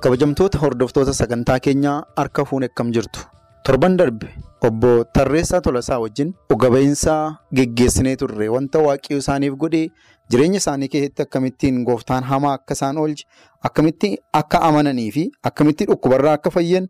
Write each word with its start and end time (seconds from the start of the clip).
Kabajamtoota 0.00 0.58
hordoftoota 0.58 1.14
sagantaa 1.14 1.58
keenyaa 1.66 1.96
harka 2.16 2.44
fuuni 2.44 2.66
akkam 2.70 2.92
jirtu 2.96 3.20
torban 3.64 3.96
darbe 3.96 4.28
obbo 4.68 4.92
Tarreessaa 5.16 5.60
Tolasaa 5.66 5.98
wajjin 6.04 6.32
dhuga 6.50 6.70
ba'iinsaa 6.74 7.36
geggeessinee 7.58 8.16
turre 8.22 8.48
wanta 8.54 8.78
waaqayyo 8.86 9.18
isaaniif 9.24 9.54
godhe 9.64 9.82
jireenya 10.30 10.58
isaanii 10.62 10.88
keessatti 10.94 11.22
akkamittiin 11.26 11.84
gooftaan 11.84 12.24
hamaa 12.32 12.52
akka 12.58 12.74
isaan 12.78 12.98
oolche 13.04 13.24
akkamitti 13.68 14.10
akka 14.40 14.60
amananii 14.70 15.10
fi 15.16 15.24
akkamitti 15.50 15.84
dhukkubarraa 15.92 16.32
akka 16.40 16.50
fayyan 16.56 16.88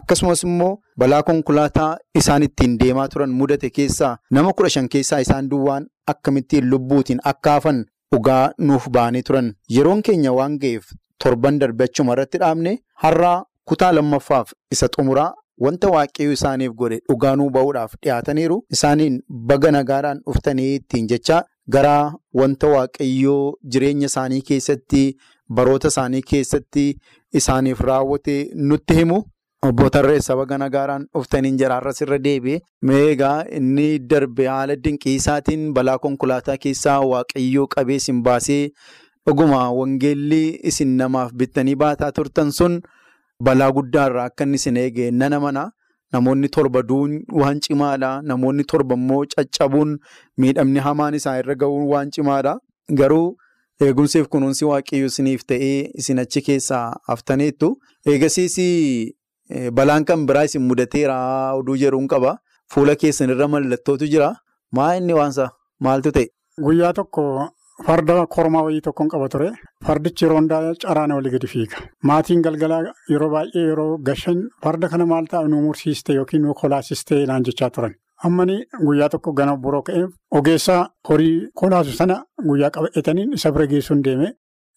akkasumas 0.00 0.42
immoo 0.48 0.72
balaa 0.98 1.22
konkolaataa 1.28 1.90
isaan 2.22 2.42
ittiin 2.48 2.78
deemaa 2.84 3.08
turan 3.14 3.30
mudate 3.40 3.70
keessaa 3.78 4.16
nama 4.38 4.52
kudha 4.58 4.70
shan 4.76 4.88
keessaa 4.96 5.20
isaan 5.26 5.50
duwwaan 5.50 5.86
akkamittiin 6.14 6.70
lubbuutiin 6.74 7.20
akka 7.34 7.50
hafan 7.58 7.84
dhugaa 8.14 8.42
nuuf 8.58 8.88
ba'anii 8.96 9.22
turan 9.28 9.54
yeroon 9.74 10.02
keenya 10.06 10.32
waan 10.38 10.58
ga'eef. 10.62 10.84
Torban 11.24 11.58
darbe 11.62 11.84
achuma 11.88 12.12
irratti 12.16 12.38
dhaabne 12.42 12.72
har'aa 13.04 13.38
kutaa 13.70 13.92
lammaffaaf 13.98 14.52
isa 14.76 14.88
xumuraa 14.96 15.30
wanta 15.64 15.88
waaqayyo 15.94 16.32
isaaniif 16.38 16.72
godhe 16.82 16.98
dhugaanuu 17.08 17.50
ba'uudhaaf 17.56 17.92
dhiyaataniiru 18.02 18.56
isaaniin 18.76 19.18
baga 19.50 19.70
nagaadhaan 19.78 20.22
dhuftanii 20.28 20.70
ittiin 20.78 21.06
jecha 21.12 21.42
gara 21.76 21.96
wanta 22.40 22.68
waaqayyoo 22.76 23.42
jireenya 23.74 24.06
isaanii 24.12 24.40
keessatti 24.48 25.02
baroota 25.58 25.88
isaanii 25.94 26.22
keessatti 26.32 26.86
isaaniif 27.40 27.80
raawwate 27.90 28.36
nutti 28.54 28.94
himu. 29.00 29.20
Obbo 29.66 29.88
Tarreessa 29.94 30.34
baga 30.38 30.56
nagaadhaan 30.60 31.02
dhuftaniin 31.14 31.58
jaraarras 31.60 32.00
irra 32.04 32.16
deebi'e 32.24 32.56
meegaa 32.90 33.36
inni 33.58 33.84
darbe 34.12 34.46
haala 34.52 34.76
dinqiisaatiin 34.86 35.62
balaa 35.76 35.98
konkolaataa 36.06 36.56
keessaa 36.64 36.96
waaqayyoo 37.12 37.66
qabee 37.76 37.98
isin 38.02 38.22
baasee. 38.28 38.64
Dhuguma 39.26 39.70
wangeelli 39.78 40.58
isin 40.70 40.96
namaaf 41.00 41.30
bittanii 41.40 41.74
baataa 41.82 42.10
turtan 42.16 42.50
sun 42.58 42.80
balaa 43.48 43.70
guddaarraa 43.76 44.24
akka 44.30 44.44
inni 44.48 44.58
isin 44.60 44.76
eege 44.82 45.10
nana 45.20 45.38
mana 45.44 45.62
namoonni 46.12 46.48
torba 46.56 46.82
duun 46.88 47.12
waan 47.40 47.60
cimaadha. 47.66 48.10
Namoonni 48.30 48.64
torba 48.72 48.94
immoo 49.00 49.22
caccabuun 49.36 49.94
miidhamni 50.44 50.80
hamaan 50.86 51.14
isaa 51.20 51.36
irra 51.42 51.54
ga'uun 51.62 51.86
waan 51.92 52.10
cimaadha. 52.16 52.56
Garuu 53.00 53.36
eegumsiif 53.86 54.26
kunuunsi 54.34 54.64
waaqayyo 54.72 55.06
isiniif 55.12 55.46
ta'ee 55.52 55.78
isin 56.02 56.18
achi 56.24 56.42
keessaa 56.48 56.84
haftaniittu. 57.08 57.70
Eegasiis 58.06 58.58
balaan 59.78 60.04
kan 60.04 60.26
biraa 60.26 60.44
isin 60.50 60.62
mudateera 60.72 61.16
oduu 61.62 61.76
jedhuun 61.84 62.08
qaba. 62.14 62.36
Fuula 62.74 62.96
keessan 63.04 63.30
irra 63.36 63.48
mallattootu 63.54 64.10
jira. 64.16 64.34
Maa 64.76 64.92
inni 64.98 65.14
waansa 65.22 65.48
maaltu 65.80 66.10
ta'e? 66.18 66.26
Guyyaa 66.66 66.92
tokko. 67.00 67.24
Farda 67.82 68.26
kormaa 68.26 68.62
wayii 68.66 68.80
tokkoon 68.82 69.08
qaba 69.08 69.28
ture. 69.28 69.50
Fardichi 69.84 70.24
yeroo 70.24 70.36
hundaa 70.38 70.74
caraana 70.82 71.14
walii 71.16 71.30
gadi 71.32 71.46
fiiga. 71.46 71.76
Maatiin 72.04 72.42
galgalaa 72.42 72.82
yeroo 73.08 73.30
baay'ee 73.30 73.64
yeroo 73.70 73.98
gashan 73.98 74.42
farda 74.62 74.88
kana 74.88 75.06
maal 75.06 75.24
ta'a 75.26 75.48
nu 75.48 75.60
mursiiste 75.62 76.12
yookiin 76.14 76.42
nu 76.42 76.54
kolaasiste 76.54 77.24
naan 77.26 77.42
jechaa 77.48 77.70
turan. 77.70 77.94
Ammanii 78.24 78.60
guyyaa 78.84 79.08
tokko 79.08 79.32
gana 79.32 79.56
boroo 79.56 79.82
ka'ee 79.82 80.04
ogeessaa 80.30 80.86
horii 81.08 81.48
kolaasu 81.54 81.92
sana 81.96 82.22
guyyaa 82.46 82.70
qabataniin 82.70 83.32
isa 83.32 83.50
bira 83.52 83.66
geessuun 83.66 84.02
deeme. 84.04 84.32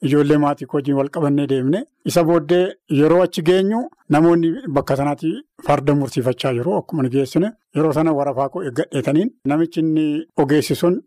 Ijoollee 0.06 0.38
maatii 0.38 0.68
wajjin 0.74 0.96
wal 0.96 1.10
qabannee 1.10 1.48
deemne. 1.50 1.84
Isa 2.06 2.24
booddee 2.24 2.74
yeroo 3.00 3.22
achi 3.24 3.42
geenyu 3.44 3.82
namoonni 4.10 4.50
bakka 4.74 4.96
sanaatti 4.96 5.34
farda 5.68 5.96
mursiifachaa 5.96 6.54
jiru. 6.54 6.74
Akkuma 6.78 7.10
geessine 7.10 7.52
yeroo 7.76 7.94
sana 7.94 8.14
warafaa 8.14 8.50
koo 8.50 8.64
eeggadheetaniin 8.64 9.30
namichi 9.46 9.80
inni 9.80 10.24
ogeessi 10.38 10.76
sun. 10.76 11.02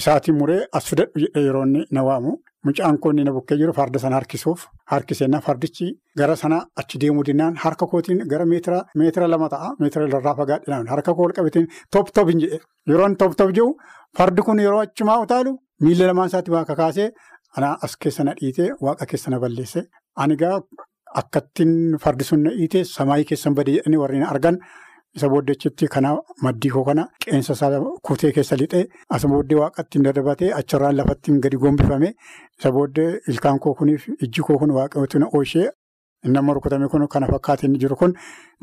Isaatiin 0.00 0.36
muree 0.38 0.62
as 0.78 0.84
fidadhu 0.90 1.20
jedhee 1.24 1.42
yeroo 1.46 1.62
inni 1.66 1.84
na 1.96 2.02
waamu. 2.08 2.32
Mucaan 2.66 2.96
koo 2.98 3.10
inni 3.12 3.24
na 3.24 3.32
bukkee 3.36 3.56
jiru 3.60 3.72
farda 3.78 3.98
sana 4.04 4.16
harkisuuf 4.18 4.64
harkiseenna 4.92 5.40
fardichi 5.46 5.86
gara 6.18 6.36
sana 6.42 6.58
achi 6.82 6.98
deemuu 7.02 7.24
dinnaan 7.28 7.56
harka 7.64 7.86
kootiin 7.92 8.22
gara 8.32 8.44
meetira 8.46 9.28
lama 9.34 9.48
ta'a 9.54 9.68
meetira 9.80 10.06
irraa 10.08 10.34
fagaadhinaan 10.40 10.86
harka 10.92 11.14
koo 11.14 11.26
ol 11.28 11.32
qabateen 11.38 11.66
top 11.92 12.10
top 12.14 12.28
hin 12.32 12.40
jedhe. 12.44 12.58
Yeroo 12.88 13.06
inni 13.08 13.16
top 13.22 13.36
top 13.36 13.50
jedhu 13.58 13.76
fardi 14.18 14.42
kun 14.48 14.58
yeroo 14.66 14.80
achumaa 14.86 15.18
utaalu 15.26 15.52
miila 15.84 16.06
lamaan 16.10 16.28
isaatti 16.32 16.50
waa 16.56 16.64
kakaasee 16.70 17.10
anaa 17.56 17.76
as 17.84 17.96
keessa 17.96 18.24
na 18.24 18.34
dhiitee 18.40 18.70
waaqa 18.80 19.06
keessa 19.10 19.30
na 19.30 19.38
balleesse. 19.44 19.84
Ani 20.16 20.36
gaa 20.36 20.56
akkattiin 21.20 21.98
fardi 22.06 22.24
sun 22.24 22.42
na 22.44 22.50
dhiitee 22.58 22.84
samaayii 22.96 23.24
keessan 23.30 23.54
badee 23.54 23.74
jedhanii 23.78 24.00
warreen 24.04 24.26
argan. 24.32 24.58
Isa 25.16 25.28
booddeechitti 25.32 25.86
kana 25.94 26.10
maddii 26.44 26.70
koo 26.74 26.84
kana 26.88 27.02
qeensa 27.24 27.52
isaa 27.56 27.80
kutee 28.08 28.32
keessa 28.36 28.56
lixee 28.62 28.84
as 29.16 29.24
booddee 29.32 29.58
waaqatti 29.60 29.98
hin 29.98 30.04
daddabatee 30.06 30.50
achirraan 30.60 30.96
lafatti 31.00 31.34
gadi 31.44 31.56
gombifame 31.64 32.08
isa 32.58 32.72
booddee 32.76 33.08
ilkaan 33.32 33.58
koo 33.66 33.74
kuniif 33.80 34.08
ijji 34.26 34.42
koo 34.48 34.56
kun 34.62 34.70
waaqayyootti 34.78 35.18
na 35.24 35.28
ooshee 35.40 35.68
nama 36.34 36.54
rukutame 36.56 36.88
kun 36.92 37.06
kana 37.12 37.26
fakkaatee 37.30 37.66
inni 37.68 37.78
jiru 37.84 37.96
kun 38.00 38.14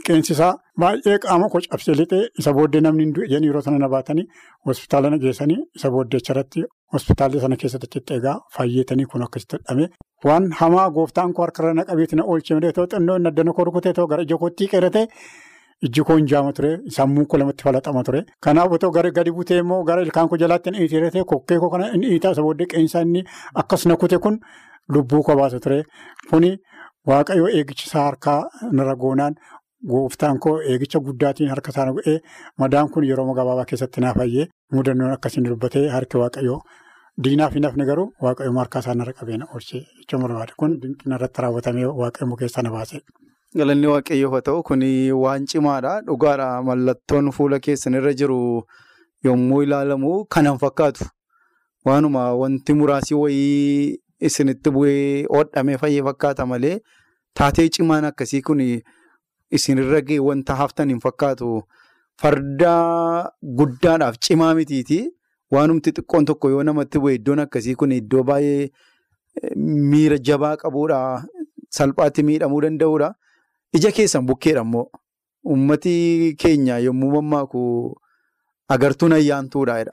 qeensi 0.07 0.34
isaa 0.35 0.51
baay'ee 0.84 1.17
qaama 1.25 1.47
koo 1.53 1.62
cabsee 1.72 1.95
lixee 2.00 2.22
isa 2.44 2.53
booddee 2.57 2.81
namni 2.85 3.03
hin 3.06 3.13
du'e 3.16 3.29
yeroo 3.45 3.62
sana 3.68 3.78
na 3.83 3.89
baatanii 3.94 4.25
hospitaala 4.72 5.09
na 5.13 5.18
geessanii 5.23 5.57
isa 5.79 5.91
booddee 5.95 6.19
achirratti 6.23 6.63
hospitaalli 6.95 7.39
sana 7.45 7.56
keessatti 7.62 7.88
achitti 7.91 8.13
egaa 8.19 8.35
fayyeetanii 8.57 9.06
kun 9.13 9.23
akkasitti 9.28 9.56
hodhame. 9.59 9.88
Waan 10.25 10.51
hamaa 10.59 10.89
gooftaan 10.97 11.31
koo 11.33 11.44
harkarra 11.45 11.73
na 11.79 11.83
qabeetti 11.91 12.16
na 12.19 12.23
oolchee 12.33 12.56
malee 12.59 12.72
ta'u 12.79 12.88
xinnoo 12.95 13.16
inni 13.22 13.29
addana 13.31 13.53
koo 13.59 13.63
rukutee 13.69 13.94
ta'u 14.00 14.07
gara 14.12 14.23
ija 14.28 14.38
kootti 14.44 14.68
qeeratee. 14.73 15.06
Ijji 15.88 16.03
koo 16.08 16.16
hin 16.18 16.28
jaama 16.31 16.52
ture 16.58 16.72
sammuu 16.96 17.25
koo 17.25 17.38
lamatti 17.42 17.64
falaxama 17.68 18.03
ture. 18.08 18.19
Kanaaf 18.46 18.72
otoo 18.78 18.92
gara 18.97 19.12
gadi 19.12 19.31
butee 19.38 19.58
immoo 19.62 19.84
gara 19.84 20.02
ilkaan 20.08 20.28
koo 20.30 20.38
jalaatti 20.42 20.69
hin 20.80 20.88
dhiitee 20.92 21.24
kokkee 21.31 21.58
koo 21.64 21.69
kana 21.75 21.88
hin 21.94 22.02
dhiitaa 22.09 22.31
isa 22.36 22.42
booddee 22.47 22.68
qeensaa 22.74 23.02
inni 23.08 23.24
akkas 23.64 23.86
na 23.92 23.96
kute 24.03 24.18
kun 24.25 24.38
lubbuu 24.96 25.24
koo 25.30 25.36
baasa 25.40 25.59
ture. 25.59 25.80
Kuni 26.30 26.52
waaqayyoo 27.08 27.47
eegichisaa 27.59 28.03
harkaa 28.09 28.38
narra 28.72 28.96
goonaan 29.06 29.36
gooftaan 29.94 30.40
koo 30.46 30.53
eegicha 30.74 31.00
guddaatiin 31.08 31.50
harka 31.50 31.72
isaa 31.74 31.88
ga'ee 31.98 32.18
madaan 32.63 32.90
kun 32.94 33.03
yeroo 33.09 33.34
gabaabaa 33.40 33.66
keessatti 33.72 34.02
naaf 34.06 34.18
fayyee 34.22 34.46
mudannoon 34.78 35.13
akkasiin 35.18 35.50
dubbatee 35.50 35.88
harki 35.96 36.18
waaqayyoo 36.24 36.59
diinaaf 37.24 37.53
hin 37.58 37.66
hafne 37.69 37.86
garuu 37.90 38.06
waaqayyoo 38.28 38.53
harkaa 38.62 38.80
isaa 38.86 38.94
narra 39.02 39.13
qabeena 39.24 39.46
oolchee. 39.53 39.81
Jechuun 39.98 40.22
barbaade 40.28 40.53
kun 40.59 40.78
dinqina 40.86 41.16
irratti 41.19 41.42
raawwatamee 41.48 41.86
waaqayyoo 42.03 42.38
keessaa 42.44 42.63
na 42.69 42.72
baase. 42.78 43.02
Galanni 43.59 43.88
waaqayyoof 43.91 44.34
haa 44.35 44.41
ta'u 44.47 44.63
kun 44.63 44.84
waan 45.23 45.45
cimaadha. 45.53 45.94
Dhugaadha 46.07 46.47
mallattoon 46.67 47.31
fuula 47.38 47.59
keessan 47.59 47.94
irra 48.00 48.13
jiru 48.22 48.63
yommuu 49.28 49.62
ilaalamu 49.63 50.25
kanan 50.36 50.57
fakkaatu. 50.63 51.06
Waanuma 51.86 52.24
wanti 52.42 52.74
muraasii 52.74 53.15
wayii 53.24 53.98
isinitti 54.30 54.69
bu'ee 54.71 55.25
hodhamee 55.36 55.77
fayyee 55.83 56.03
fakkaata 56.07 56.45
malee 56.45 56.77
taatee 57.39 57.68
cimaan 57.77 58.06
akkasii 58.12 58.42
kun 58.50 58.62
isinirra 59.59 60.01
ga'e 60.09 60.19
wanta 60.30 60.56
haftan 60.62 60.89
hin 60.94 61.00
fakkaatu. 61.06 61.62
Farda 62.21 62.74
guddaadhaaf 63.59 64.18
cimaa 64.27 64.53
mitiiti. 64.56 65.01
Waanumti 65.51 65.92
xiqqoon 65.98 66.25
tokko 66.31 66.50
yoo 66.56 66.63
namatti 66.63 67.00
bu'e 67.03 67.15
iddoon 67.19 67.39
akkasii 67.45 67.75
kun 67.75 67.92
iddoo 67.92 68.24
baay'ee 68.24 68.69
miira 69.92 70.18
jabaa 70.30 70.56
qabuudha. 70.63 71.01
Salphaatti 71.80 72.24
miidhamuu 72.30 72.62
danda'uudha. 72.68 73.12
Ija 73.73 73.91
keessan 73.95 74.25
bukkeedha 74.27 74.62
immoo 74.65 74.85
uummati 75.47 76.35
keenya 76.39 76.77
yommuu 76.85 77.12
mammaaku 77.21 77.62
agartuun 78.69 79.13
ayyaantuudha. 79.13 79.85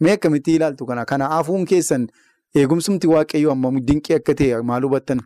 Mee 0.00 0.12
akkamitti 0.16 0.54
ilaaltu 0.56 0.86
kana? 0.86 1.04
Kana 1.04 1.28
hafuun 1.28 1.64
keessan 1.66 2.08
eegumsumti 2.54 3.06
waaqayyoo 3.06 3.50
hammam 3.54 3.78
dinqii 3.86 4.16
akka 4.16 4.34
ta'e 4.34 4.62
maal 4.62 4.82
hubattan? 4.82 5.20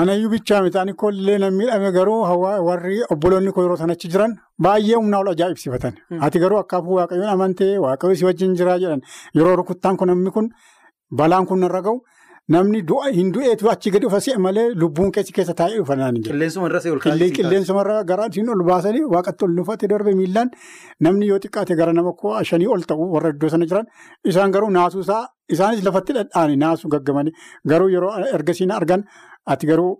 Anayyuu 0.00 0.30
bichaa 0.30 0.62
miidhaan 0.62 0.88
illee 1.12 1.38
nan 1.38 1.54
miidhame 1.54 1.92
garuu 1.92 2.22
warri 2.68 3.02
obboloonni 3.10 3.52
koo 3.52 3.62
yeroo 3.62 3.76
sanatti 3.76 4.08
jiran 4.08 4.38
baay'ee 4.62 4.96
humna 4.96 5.18
ol 5.18 5.28
ajaa'ibsifatan. 5.32 5.94
Ati 6.20 6.38
garuu 6.38 6.58
akka 6.58 6.76
hafuu 6.76 6.94
waaqayyoon 6.96 7.28
amantee 7.28 7.78
waaqayyoo 7.78 8.16
si 8.18 8.24
wajjin 8.24 8.56
jiraa 8.56 8.78
jedhan 8.78 9.00
yeroo 9.34 9.56
rukuttaan 9.56 9.96
kun 9.96 10.08
namni 10.08 10.30
kun 10.30 10.48
balaan 11.10 11.46
kun 11.46 11.60
narra 11.60 11.82
gahu 11.82 12.00
namni 12.54 12.80
hin 13.18 13.30
du'eetu 13.34 13.68
achi 13.72 13.90
gadi 13.94 14.06
dhufa 14.06 14.20
si'a 14.26 14.38
malee 14.46 14.66
lubbuun 14.82 15.10
keessi 15.16 15.32
keessa 15.38 15.54
taa'ee 15.60 15.78
dhufa 15.80 15.96
naan 16.00 16.14
jedhu. 16.16 16.30
Qilleensumarra 16.32 16.80
ol 16.94 17.00
kaasee. 17.04 17.30
Qilleensumarra 17.38 17.96
gara 18.10 18.28
siin 18.36 18.48
ol 18.54 18.62
baasanii 18.70 19.04
waaqatti 19.14 19.44
ol 19.48 19.54
nufate 19.58 19.86
darbe 19.92 20.12
miillaan 20.20 20.50
namni 21.06 21.26
yoo 21.30 21.38
xiqqaate 21.44 21.74
gara 21.80 21.92
nama 21.92 22.12
koo 22.22 22.34
shanii 22.50 22.70
ol 22.74 22.82
ta'u 22.92 23.08
warra 23.14 23.34
iddoo 23.36 23.50
sana 23.54 23.66
jiran 23.72 23.86
isaan 24.32 24.50
garuu 24.56 24.70
naasuusaa 24.78 25.22
isaanis 25.56 25.84
lafatti 25.88 26.12
dhadhaani 26.18 26.56
naasuu 26.64 26.88
gaggamanii 26.94 27.34
garuu 27.74 27.88
yeroo 27.96 28.14
ergasiin 28.38 28.70
argan 28.80 29.04
ati 29.46 29.66
garuu. 29.72 29.98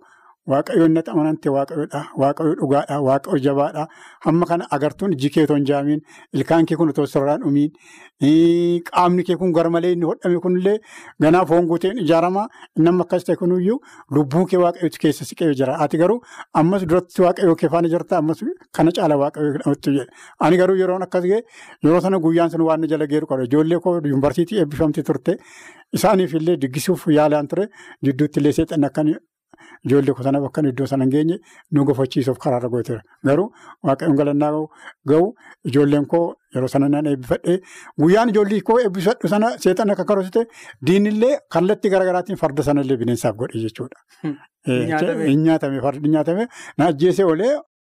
Waaqayyoon 0.51 0.93
natti 0.97 1.11
amanante 1.13 1.49
waaqayyoodha. 1.55 2.01
Waaqayyoo 2.21 2.55
dhugaadha. 2.61 2.95
Waaqayyoo 3.07 3.41
jabaadha. 3.45 3.83
Hamma 4.25 4.45
kana 4.51 4.65
agartuun 4.77 5.13
iji 5.13 5.29
kee 5.35 5.43
otoo 5.47 5.55
hin 5.59 5.65
jaamiin 5.69 6.01
ilkaan 6.33 6.65
kee 6.65 6.77
kun 6.79 6.89
otoo 6.93 7.05
sirraan 7.13 7.41
dhumiin 7.43 7.71
qaamni 8.89 9.23
kee 9.27 9.35
kun 9.41 9.53
garmalee 9.57 9.91
inni 9.95 10.05
hodhame 10.09 10.39
kunillee 10.45 10.77
ganaa 11.25 11.45
foon 11.51 11.67
guuteen 11.71 11.97
ijaarama 12.03 12.47
namni 12.87 13.05
akkas 13.05 13.23
ta'e 13.29 13.35
kunuyyuu 13.41 13.77
lubbuun 14.17 14.47
kee 14.51 14.59
waaqayyootti 14.63 14.99
keessa 15.05 15.25
siqee 15.29 15.53
jira. 15.61 15.77
Ati 15.85 15.97
garuu 16.01 16.19
ammas 16.63 16.85
duratti 16.89 17.21
waaqayyoo 17.27 17.55
kee 17.61 17.69
faana 17.75 17.87
jirta 17.95 18.17
ammas 18.21 18.43
kana 18.75 18.91
caala 18.99 19.17
waaqayyoo 19.23 19.61
namatti 19.63 19.95
jedha. 19.97 20.11
Ani 20.39 20.57
garuu 20.63 20.75
yeroon 20.81 21.03
akkas 21.07 21.23
ga'e 21.31 21.41
yeroo 21.83 22.01
sana 22.07 22.17
guyyaan 22.25 22.49
sun 22.51 22.61
waan 22.69 22.87
jala 22.93 23.07
geeru 23.07 23.27
qaba. 23.27 23.43
Ijoollee 23.49 23.79
koo 23.79 23.95
yuunivarsiitii 24.01 24.59
eebbifamte 24.65 25.03
turte 25.03 25.37
isaaniif 25.93 26.33
illee 26.41 26.57
diggisuuf 26.61 27.07
yaalaan 27.19 27.47
ture 27.47 27.69
jidduutti 28.05 28.39
illee 28.39 28.51
seexanni 28.57 28.85
akkan 28.91 29.07
Ijoollee 29.87 30.13
koo 30.13 30.23
sana 30.23 30.39
bakka 30.43 30.61
iddoo 30.71 30.87
sana 30.91 31.03
hin 31.05 31.11
geenye 31.13 31.37
nu 31.71 31.85
gofachiisuuf 31.89 32.37
karaarra 32.45 32.69
gooteera. 32.73 33.01
Garuu 33.25 33.47
waaqayyoon 33.83 34.17
galannaa 34.19 34.51
gahu 35.11 35.27
ijoolleen 35.71 36.05
koo 36.13 36.35
yeroo 36.55 36.67
sana 36.73 36.89
naan 36.95 37.05
eebbifadhee 37.11 37.57
guyyaan 38.03 38.29
ijoollee 38.33 38.61
koo 38.71 38.77
eebbifadhu 38.83 39.31
sana 39.35 39.51
seexanni 39.65 39.95
akka 39.95 40.05
karoorsiite 40.11 40.45
diinillee 40.89 41.39
kallattii 41.55 41.91
garaagaraatiin 41.95 42.41
farda 42.43 42.63
sanallee 42.69 42.97
bineensaaf 43.03 43.35
godhe 43.41 43.63
jechuudha. 43.65 43.97
Hin 44.67 45.43
nyaatame 45.47 45.81
fardi 45.87 46.09
nyaatame 46.17 46.47
na 46.77 46.85
ajjeesee 46.91 47.25
olee 47.33 47.53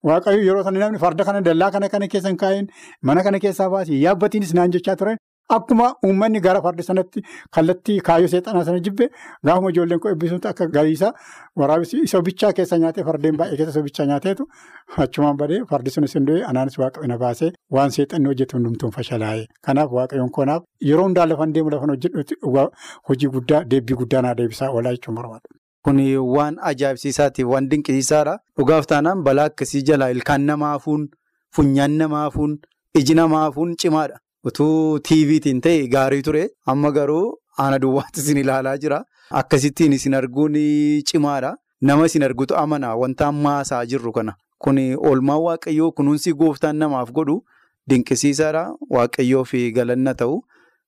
waaqayyo 0.10 0.44
yeroo 0.50 0.64
sana 0.70 0.80
namni 0.86 1.00
farda 1.08 1.24
kana 1.32 1.42
dallaa 1.50 1.72
kana 1.78 1.90
kana 1.96 2.08
keessa 2.14 2.30
hin 2.36 2.68
mana 3.10 3.24
kana 3.24 3.40
keessaa 3.40 3.70
baasii 3.76 4.02
yaabbatiinis 4.06 4.54
naan 4.60 4.72
jechaa 4.78 4.96
turan. 5.04 5.18
Akkuma 5.50 5.96
uummanni 6.06 6.40
gara 6.40 6.62
fardi 6.62 6.84
sanatti 6.84 7.22
kallattii 7.56 8.00
kaayyoo 8.08 8.28
seexanaa 8.34 8.64
sana 8.66 8.80
jibbe 8.80 9.08
gaafuma 9.46 9.70
ijoolleen 9.74 10.00
koo 10.00 10.10
eebbisuutti 10.12 10.48
akka 10.48 10.68
galiisa 10.68 11.10
waraabessi 11.62 11.98
isa 12.08 12.22
bichaa 12.22 12.52
keessa 12.60 12.78
nyaatee 12.84 13.04
fardeen 13.04 13.38
baay'ee 13.42 13.58
keessa 13.58 13.72
isa 13.74 13.82
bichaa 13.88 14.06
nyaateetu 14.12 14.48
achumaan 15.06 15.38
badee 15.42 15.60
fardi 15.72 15.90
sunis 15.96 16.14
hin 16.18 16.26
du'e 16.30 16.46
anaanis 16.52 16.78
waaqayyoon 16.84 17.18
baasee 17.26 17.52
waan 17.78 17.92
seexanni 17.98 18.28
hojjetu 18.32 18.58
hundumtuun 18.58 18.92
fashalaa'e. 19.00 19.44
Kanaaf 19.66 19.92
waaqayyoon 20.00 20.32
koonaaf 20.40 20.64
yeroo 20.92 21.04
hundaa 21.10 21.26
lafan 21.34 21.54
deemu 21.58 21.70
lafan 21.76 21.90
hojjedhutti 21.96 22.36
hojii 23.10 23.30
guddaa 23.36 23.64
deebii 23.76 23.96
guddaa 24.04 24.22
naa 24.22 24.34
deebisaa 24.42 24.70
oolaa 24.72 24.92
jechuun 24.98 25.16
barbaada. 25.22 25.48
Kun 25.86 26.00
waan 26.38 26.58
ajaa'ibsiisaati 26.72 27.44
waan 27.44 27.70
dinqisiisaadha. 27.70 28.38
Dhugaaf 28.58 28.86
taanaan 28.96 29.24
balaa 29.24 29.46
akkasii 29.52 29.82
jalaa 29.84 30.10
ilkaan 30.16 30.42
namaa 30.50 30.72
hafuun 30.80 31.08
funyaan 31.56 31.98
namaa 32.02 32.24
hafuun 32.28 32.60
iji 33.00 33.14
namaa 33.24 33.40
hafuun 33.48 33.76
cimaadha. 33.82 34.18
Utuu 34.50 35.00
TVtiin 35.08 35.62
ta'e 35.62 35.88
gaarii 35.88 36.22
ture 36.28 36.44
amma 36.74 36.90
garuu 36.92 37.26
aana 37.64 37.78
duwwaatti 37.82 38.20
isin 38.24 38.38
ilaalaa 38.44 38.78
jira. 38.78 39.04
Akkasittiin 39.42 39.94
isin 39.94 40.14
arguun 40.20 40.56
cimaadha. 41.10 41.52
Nama 41.82 42.06
isin 42.06 42.24
argutu 42.24 42.56
amana 42.56 42.96
wanta 42.96 43.28
amma 43.28 43.52
haasaa 43.58 43.86
jirru 43.86 44.12
kana. 44.12 44.34
Kun 44.60 44.78
oolmaan 44.98 45.42
waaqayyoo 45.46 45.92
kunuunsi 45.92 46.34
gooftaan 46.34 46.76
namaaf 46.84 47.12
godhu 47.12 47.44
dinqisiisaadha. 47.90 48.64
Waaqayyoo 48.90 49.44
fi 49.46 49.72
galanna 49.72 50.14
ta'u. 50.16 50.42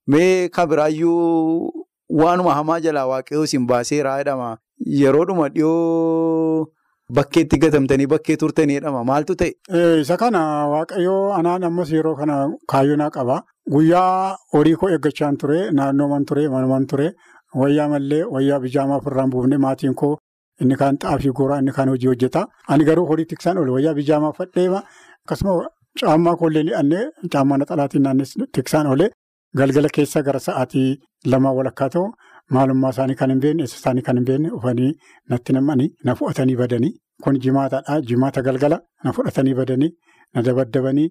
Mee 0.08 0.48
kabiraayyuu 0.48 1.86
waanuma 2.10 2.54
hamaa 2.54 2.80
jalaa 2.80 3.06
waaqayyoo 3.12 3.44
isin 3.44 3.66
baaseera 3.66 4.16
jedhama. 4.18 4.56
Yeroodhuma 5.02 5.48
dhiyoo 5.48 6.66
bakkeetti 7.12 7.58
gatamtanii 7.58 8.06
bakkee 8.08 8.36
turtanii 8.36 8.74
jedhama. 8.80 9.04
Maaltu 9.04 9.36
ta'e? 9.36 9.52
Isa 10.00 10.16
kana 10.16 10.40
waaqayyoo 10.72 11.32
anaan 11.38 11.64
ammas 11.64 11.90
yeroo 11.92 12.14
kana 12.16 12.36
kaayyoonaa 12.72 13.10
qaba. 13.10 13.42
Guyyaa 13.70 14.36
horii 14.52 14.76
koo 14.76 14.88
eeggachaan 14.88 15.36
ture 15.36 15.70
naannooman 15.72 16.24
ture 16.24 16.48
manuman 16.48 16.86
ture 16.86 17.12
wayyaa 17.54 17.88
mallee 17.88 18.24
wayyaa 18.24 18.60
bijaamaa 18.60 18.96
ofirraan 19.02 19.30
buufne 19.30 19.58
maatiin 19.58 19.94
koo 19.94 20.16
inni 20.60 20.76
kaan 20.76 20.98
xaafii 21.02 21.32
gooraa 21.32 21.58
inni 21.58 21.72
kaan 21.72 21.88
hojii 21.88 22.06
hojjeta. 22.12 22.46
Ani 22.68 22.84
garuu 22.84 23.06
horii 23.06 23.24
tiksaan 23.26 23.58
oole 23.58 23.70
wayyaa 23.76 23.94
bijaamaa 23.94 24.32
fadheema 24.32 24.82
akkasuma 25.24 25.68
caammaa 26.00 26.36
koollee 26.36 26.62
hidhannee 26.64 27.04
caammaa 27.32 27.58
naxalaatiin 27.58 28.02
naannes 28.02 28.34
tiksaan 28.52 28.86
oole 28.86 29.10
galgala 29.56 29.88
keessa 29.96 30.22
gara 30.22 30.40
sa'aatii 30.46 30.88
lamaa 31.32 31.52
walakkaa 31.58 31.88
ta'u 31.94 32.06
maalummaa 32.50 32.90
isaanii 32.94 33.14
kan 33.20 33.30
hin 33.30 33.40
beekne 33.44 33.62
eessa 33.66 33.76
isaanii 33.80 34.02
kan 34.08 34.16
hin 34.20 34.24
beekne 34.30 34.48
dhufanii 34.54 34.92
natti 35.34 35.52
nam'anii 35.58 35.90
na 36.04 36.14
fudhatanii 36.20 36.56
badanii 36.62 36.92
kun 37.24 37.38
jimaataadha 37.44 38.00
jimaata 38.08 38.42
galgala 38.48 38.80
na 39.04 39.12
fudhatanii 39.18 39.54
badanii 39.60 39.90
na 40.34 40.42
dabaddabanii. 40.42 41.08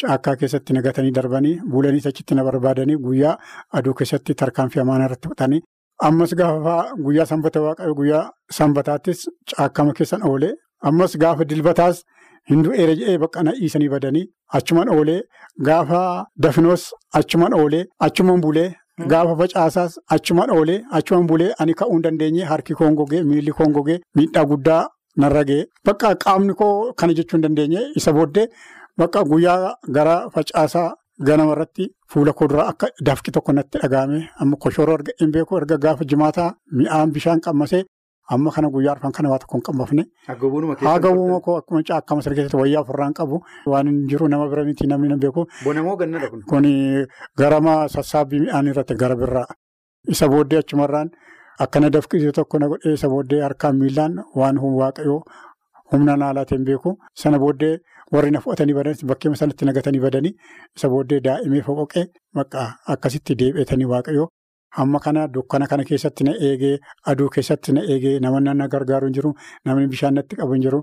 Caakkaa 0.00 0.36
keessatti 0.40 0.72
nagatanii 0.76 1.10
darbanii 1.18 1.54
buulanii 1.72 2.02
achitti 2.08 2.34
na 2.34 2.44
barbaadanii 2.44 2.96
guyyaa 3.04 3.36
aduu 3.78 3.94
keessatti 4.00 4.34
tarkaanfii 4.42 4.80
amaanaa 4.82 5.06
irratti 5.08 5.28
fudhatanii 5.28 5.60
ammas 6.08 6.34
gaafa 6.40 6.74
guyyaa 7.04 7.26
sanbata 7.30 7.60
waaqayyo 7.66 7.94
guyyaa 8.00 8.24
sanbataattis 8.58 9.22
caakkama 9.52 9.92
keessan 10.00 10.26
oolee 10.30 10.52
ammas 10.90 11.16
gaafa 11.22 11.44
dilbataas 11.52 12.02
hinduu 12.50 12.72
eera 12.80 12.94
jedhee 12.98 13.18
bakka 13.22 13.42
na 13.46 13.52
dhiisanii 13.60 13.88
badanii 13.94 14.24
achumaan 14.58 14.88
oolee 14.96 15.20
gaafa 15.68 16.02
dafinoos 16.46 16.84
achumaan 17.20 17.54
oolee 17.60 17.84
achumaan 18.08 18.40
bulee 18.46 18.68
gaafa 19.12 19.36
facaasaas 19.40 19.98
achumaan 20.16 20.50
oolee 20.56 20.80
achumaan 20.98 21.26
bulee 21.30 21.52
ani 21.60 21.74
ka'uu 21.80 21.92
hin 21.96 22.02
dandeenye 22.06 22.44
harki 22.50 22.74
koon 22.74 22.94
gogee 23.00 23.22
miilli 23.30 23.52
koon 23.58 23.72
gogee 23.78 23.98
miidhaa 24.16 24.44
guddaa 24.52 24.82
narra 25.24 25.42
ga'e 25.50 25.64
bakka 25.86 26.14
qaamni 26.24 26.54
koo 26.60 26.92
kana 27.00 27.12
jechuu 27.18 27.36
hin 27.36 27.42
dandeenye 27.48 27.82
isa 28.00 28.12
booddee. 28.12 28.46
Bakka 28.98 29.24
guyyaa 29.30 29.74
gara 29.96 30.14
facaasaa 30.34 30.94
ganama 31.28 31.52
irratti 31.54 31.84
fuula 32.12 32.32
koo 32.38 32.46
duraa 32.50 32.68
akka 32.72 32.88
dafqi 33.08 33.30
tokko 33.36 33.52
natti 33.58 33.78
dhagahame 33.82 34.20
amma 34.44 34.56
koshoroo 34.64 34.94
erga 34.98 35.12
hin 35.20 35.30
beeku 35.34 35.56
erga 35.58 35.76
gaafa 35.84 36.04
jimaataa 36.12 36.46
mi'aan 36.80 37.12
bishaan 37.16 37.40
qammasee 37.46 37.82
amma 38.34 38.50
kana 38.54 38.68
guyyaa 38.74 38.92
arfan 38.96 39.12
kana 39.12 39.30
waa 39.30 39.38
tokko 39.38 39.56
hin 39.58 39.62
qammafne. 39.68 40.04
Haa 40.26 40.98
gawwuma 40.98 41.40
koo 41.40 41.56
akkuma 41.60 41.82
caakkama 41.88 42.22
sirgeessatti 42.22 42.56
wayyaa 42.62 42.80
ofirraan 42.82 43.14
qabu 43.14 43.40
waan 43.66 43.86
hin 43.90 44.06
jiru 44.10 44.28
nama 44.28 44.48
bira 44.48 44.64
miti 44.64 44.86
namni 44.86 45.08
hin 45.12 45.20
beeku. 45.24 45.46
Bonamoo 45.64 45.96
gannadha 45.96 46.28
kun. 46.30 46.42
Kun 46.50 46.64
garama 47.38 47.88
sassaabbii 47.88 48.40
mi'aan 48.46 48.66
irratti 48.72 48.94
gara 49.02 49.16
birraa 49.16 49.46
isa 50.14 50.28
booddee 50.28 50.58
achumarraan 50.62 51.10
akkana 51.66 51.90
dafqisii 51.90 52.32
tokko 52.38 52.58
na 52.58 52.68
godhee 52.72 52.94
isa 53.00 53.08
booddee 53.08 53.40
harkaan 53.42 53.76
miillaan 53.82 54.18
waan 54.40 54.58
waaqayyoo 54.80 55.20
humna 55.92 56.16
naalaatiin 56.16 56.64
beeku 56.64 56.96
sana 57.14 57.38
booddee. 57.38 57.76
Warri 58.14 58.30
na 58.30 58.40
fudhatanii 58.40 58.74
badanii 58.74 59.06
bakkeema 59.10 59.36
sanatti 59.36 59.64
nagatanii 59.66 60.00
badanii 60.02 60.30
isa 60.76 60.88
booddee 60.88 61.16
daa'imee 61.24 61.62
foqoqee 61.68 62.04
bakka 62.38 62.60
akkasitti 62.94 63.34
deebi'etanii 63.40 63.88
waaqayyoo 63.92 64.28
hamma 64.78 64.98
kana 65.06 65.26
dukkana 65.34 65.66
kana 65.72 65.84
keessatti 65.90 66.24
na 66.28 66.32
eegee 66.48 66.72
aduu 67.12 67.28
keessatti 67.34 67.72
na 67.76 67.80
eegee 67.94 68.14
namoonni 68.24 68.54
na 68.62 68.68
gargaaru 68.74 69.06
hin 69.10 69.14
jiru 69.18 69.30
namni 69.64 69.86
bishaan 69.94 70.14
natti 70.20 70.36
qabu 70.40 70.52
hin 70.58 70.62
jiru 70.66 70.80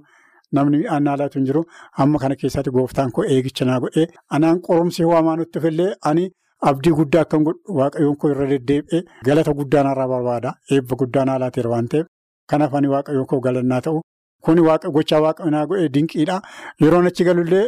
namni 0.60 0.78
mi'aan 0.84 1.04
naalaatu 1.10 1.40
hin 1.40 1.46
jiru 1.50 1.64
hamma 2.00 2.20
kana 2.24 2.36
keessatti 2.44 2.72
gooftaan 2.78 3.12
koo 3.18 3.26
eegicha 3.36 3.66
naa 3.72 3.80
godhee 3.86 4.08
anaan 4.38 4.62
qoromsee 4.70 5.06
waamaa 5.12 5.36
nutti 5.42 5.60
fillee 5.68 5.92
ani 6.12 6.26
abdii 6.72 6.94
guddaa 7.02 7.22
akkan 7.28 7.44
godhu 7.50 7.78
waaqayyoon 7.82 8.18
koo 8.24 8.32
irra 8.34 8.48
deddeebi'ee 8.54 9.02
galata 9.30 9.54
guddaa 9.60 9.84
narraa 9.90 10.08
barbaada 10.16 10.52
eebba 10.78 10.96
guddaa 11.04 11.26
naalaateera 11.30 11.70
waan 11.76 11.88
ta'eef 11.94 12.08
kanaaf 12.54 12.74
ani 12.82 12.88
waaqayyoon 12.96 13.28
koo 13.32 13.40
galannaa 13.48 13.82
ta'u. 13.88 14.02
Kuni 14.46 14.62
gochaa 14.96 15.20
waaqanaa 15.26 15.66
godhee 15.72 15.90
dinqiidha. 15.96 16.36
Yeroon 16.84 17.06
achi 17.10 17.24
galullee 17.28 17.66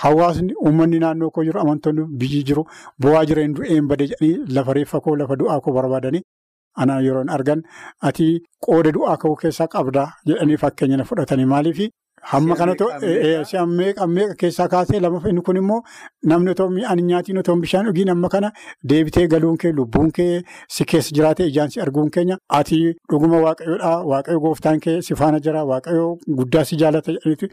hawaasni 0.00 0.54
uummanni 0.64 0.98
naannoo 1.04 1.30
koo 1.36 1.44
jiru 1.48 1.60
amantoonni 1.62 2.04
biyyi 2.20 2.42
jiru 2.48 2.62
bu'aa 3.04 3.24
jireen 3.30 3.54
du'een 3.56 3.88
badee 3.92 4.06
jedhanii 4.12 4.54
lafa 4.58 4.72
reeffa 4.78 5.00
koo 5.06 5.16
lafa 5.22 5.36
du'aa 5.40 5.60
koo 5.64 5.72
barbaadanii 5.78 6.22
anaan 6.82 7.04
yeroon 7.06 7.28
argan 7.36 7.62
ati 8.08 8.26
qooda 8.66 8.92
du'aa 8.96 9.16
koo 9.22 9.34
keessaa 9.42 9.66
qabdaa 9.74 10.08
jedhanii 10.30 10.56
fakkeenya 10.64 11.04
fudhatanii 11.10 11.48
maaliif 11.54 11.80
hamma 12.32 12.54
kanatu 12.60 12.86
meeqa 13.78 14.06
meeqa 14.06 14.34
keessaa 14.40 14.68
kaasee 14.74 15.00
lama 15.00 15.20
inni 15.30 15.42
kun 15.46 15.56
immoo 15.60 15.80
namni 16.32 16.50
otoo 16.54 16.68
mi'aan 16.76 17.00
nyaatiin 17.10 17.38
otoo 17.42 17.56
bishaan 17.64 17.86
dhugiin 17.86 18.10
amma 18.14 18.28
kana 18.34 18.50
deebitee 18.92 19.26
galuun 19.34 19.56
kee 19.62 19.72
lubbuun 19.78 20.10
kee 20.18 20.42
si 20.76 20.84
keessa 20.92 21.14
jiraatee 21.18 21.46
ijaan 21.52 21.70
si 21.74 21.80
arguun 21.86 22.10
keenya 22.16 22.36
ati 22.58 22.80
dhuguma 23.12 23.40
waaqayyoodhaa 23.46 23.96
waaqayyo 24.12 24.40
gooftaan 24.46 24.80
kee 24.86 24.96
si 25.08 25.14
faana 25.22 25.40
jira 25.46 25.64
waaqayyo 25.72 26.06
guddaa 26.40 26.64
si 26.72 26.76
jaalata 26.82 27.12
jedhaniiti 27.16 27.48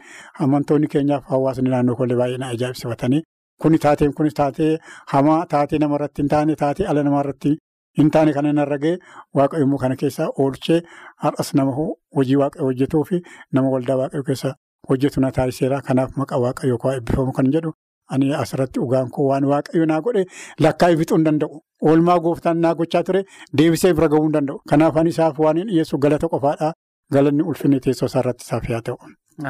amantoonni 0.46 0.88
keenyaaf 0.96 1.24
hawaasni 1.34 1.70
naannoo 1.76 1.96
kollee 2.02 2.16
baay'ee 2.22 2.38
na 2.44 2.48
ajaa'ibsifatanii 2.56 3.22
kuni 3.62 3.78
taateen 3.84 4.12
kunis 4.18 4.34
taatee 4.42 4.72
hamaa 5.14 5.40
taatee 5.54 5.78
namarratti 5.84 6.22
hin 6.22 6.28
taane 6.34 6.56
taatee 6.64 6.86
ala 6.92 7.02
namarratti. 7.08 7.56
Hin 7.96 8.10
taane 8.14 8.32
kana 8.36 8.52
narra 8.52 8.78
ga'e 8.84 8.96
waaqayyo 9.36 9.64
immoo 9.66 9.78
kana 9.84 9.96
keessaa 9.96 10.28
oolchee 10.44 10.80
har'as 11.24 11.54
nama 11.54 11.72
hojii 12.16 12.36
waaqayyo 12.42 12.64
hojjetuu 12.70 13.04
fi 13.10 13.20
nama 13.52 13.68
waldaa 13.74 13.96
waaqayyo 14.00 14.22
keessa 14.30 14.54
hojjetu 14.88 15.20
na 15.20 15.30
taasiseera. 15.38 15.80
Kanaaf 15.88 16.16
maqaa 16.16 16.38
waaqayyo 16.46 16.78
koo 16.78 16.92
eebbifamu 16.92 17.32
kan 17.38 17.50
jedhu 17.54 17.72
ani 18.16 18.32
asirratti 18.42 18.80
dhugaan 18.80 19.08
koo 19.16 19.26
waan 19.30 19.44
waaqayyo 19.52 19.86
naa 19.92 20.00
godhe 20.00 20.24
lakkaa'ee 20.66 20.96
fixuu 21.00 21.16
hin 21.18 21.24
danda'u. 21.30 21.60
Oolmaa 21.88 22.18
gooftaan 22.26 22.60
naa 22.66 22.74
gochaa 22.74 23.02
ture 23.08 23.24
deebisee 23.58 23.92
bira 23.94 24.08
gahuu 24.08 24.24
hin 24.28 24.32
danda'u. 24.36 24.60
Kanaaf 24.70 24.96
ani 25.02 25.10
isaaf 25.16 25.38
waan 25.44 25.56
hin 25.62 25.66
dhiyeessu 25.72 25.98
galata 26.04 26.28
qofaadha. 26.34 26.72
Galanni 27.12 27.42
ulfinni 27.50 27.80
teessoo 27.80 28.06
isaarratti 28.12 28.44
isaaf 28.46 28.68
yaa 28.70 28.80
ta'u. 28.88 28.96